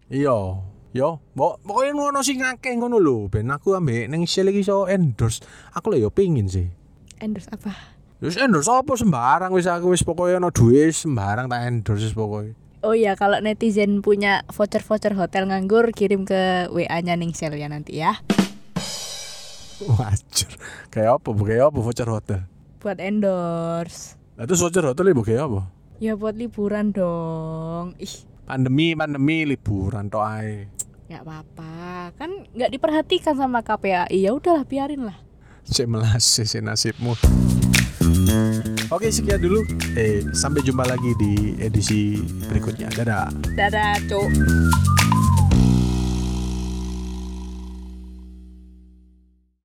iya. 0.07 0.61
Yo 0.91 1.23
pokoknya 1.39 1.95
ngono 1.95 2.19
sih 2.19 2.35
ngakeh 2.35 2.75
ngono 2.75 2.99
lho. 2.99 3.31
Ben 3.31 3.47
aku 3.47 3.79
ambek 3.79 4.11
Nengshel 4.11 4.51
iki 4.51 4.61
iso 4.61 4.91
endorse. 4.91 5.39
Aku 5.71 5.87
lah 5.87 5.99
yo 6.03 6.11
pingin 6.11 6.51
sih. 6.51 6.67
Endorse 7.17 7.47
apa? 7.47 7.71
Wis 8.19 8.35
endorse 8.35 8.67
apa? 8.67 8.91
Sembarang 8.99 9.55
wis 9.55 9.71
aku 9.71 9.95
wis 9.95 10.03
pokoknya 10.03 10.43
ono 10.43 10.51
duit 10.51 10.91
sembarang 10.91 11.47
tak 11.47 11.63
endorse 11.63 12.11
wis 12.11 12.15
pokoknya 12.15 12.53
Oh 12.81 12.97
iya, 12.97 13.13
kalau 13.13 13.37
netizen 13.37 14.01
punya 14.01 14.41
voucher-voucher 14.49 15.13
hotel 15.13 15.45
nganggur, 15.45 15.93
kirim 15.93 16.25
ke 16.25 16.65
WA-nya 16.73 17.13
Ningsel 17.13 17.53
ya 17.53 17.69
nanti 17.69 18.01
ya. 18.01 18.17
wajar 19.97 20.51
kayak 20.93 21.17
apa 21.17 21.29
kayak 21.33 21.73
apa 21.73 21.79
voucher 21.81 22.09
hotel 22.09 22.41
Buat 22.81 22.97
endorse. 23.01 24.17
Lah 24.37 24.45
terus 24.45 24.61
voucher 24.61 24.85
hotel 24.85 25.13
ibu 25.13 25.21
kayak 25.25 25.45
apa 25.49 25.61
Ya 26.01 26.17
buat 26.17 26.33
liburan 26.33 26.89
dong. 26.89 27.93
Ih, 28.01 28.25
pandemi 28.49 28.97
pandemi 28.97 29.45
liburan 29.45 30.09
tok 30.09 30.25
ae 30.25 30.65
nggak 31.11 31.27
apa-apa. 31.27 32.15
Kan 32.15 32.47
nggak 32.55 32.71
diperhatikan 32.71 33.35
sama 33.35 33.59
KPAI. 33.59 34.15
Ya 34.15 34.31
udahlah, 34.31 34.63
biarin 34.63 35.11
lah. 35.11 35.19
Cek 35.67 35.91
melas 35.91 36.23
sih 36.23 36.63
nasibmu. 36.63 37.19
Oke 38.91 39.07
sekian 39.07 39.39
dulu. 39.39 39.63
Eh 39.95 40.19
sampai 40.35 40.59
jumpa 40.67 40.83
lagi 40.83 41.15
di 41.15 41.55
edisi 41.63 42.19
berikutnya. 42.51 42.91
Dadah. 42.91 43.31
Dadah, 43.55 43.95
Cuk. 44.11 44.27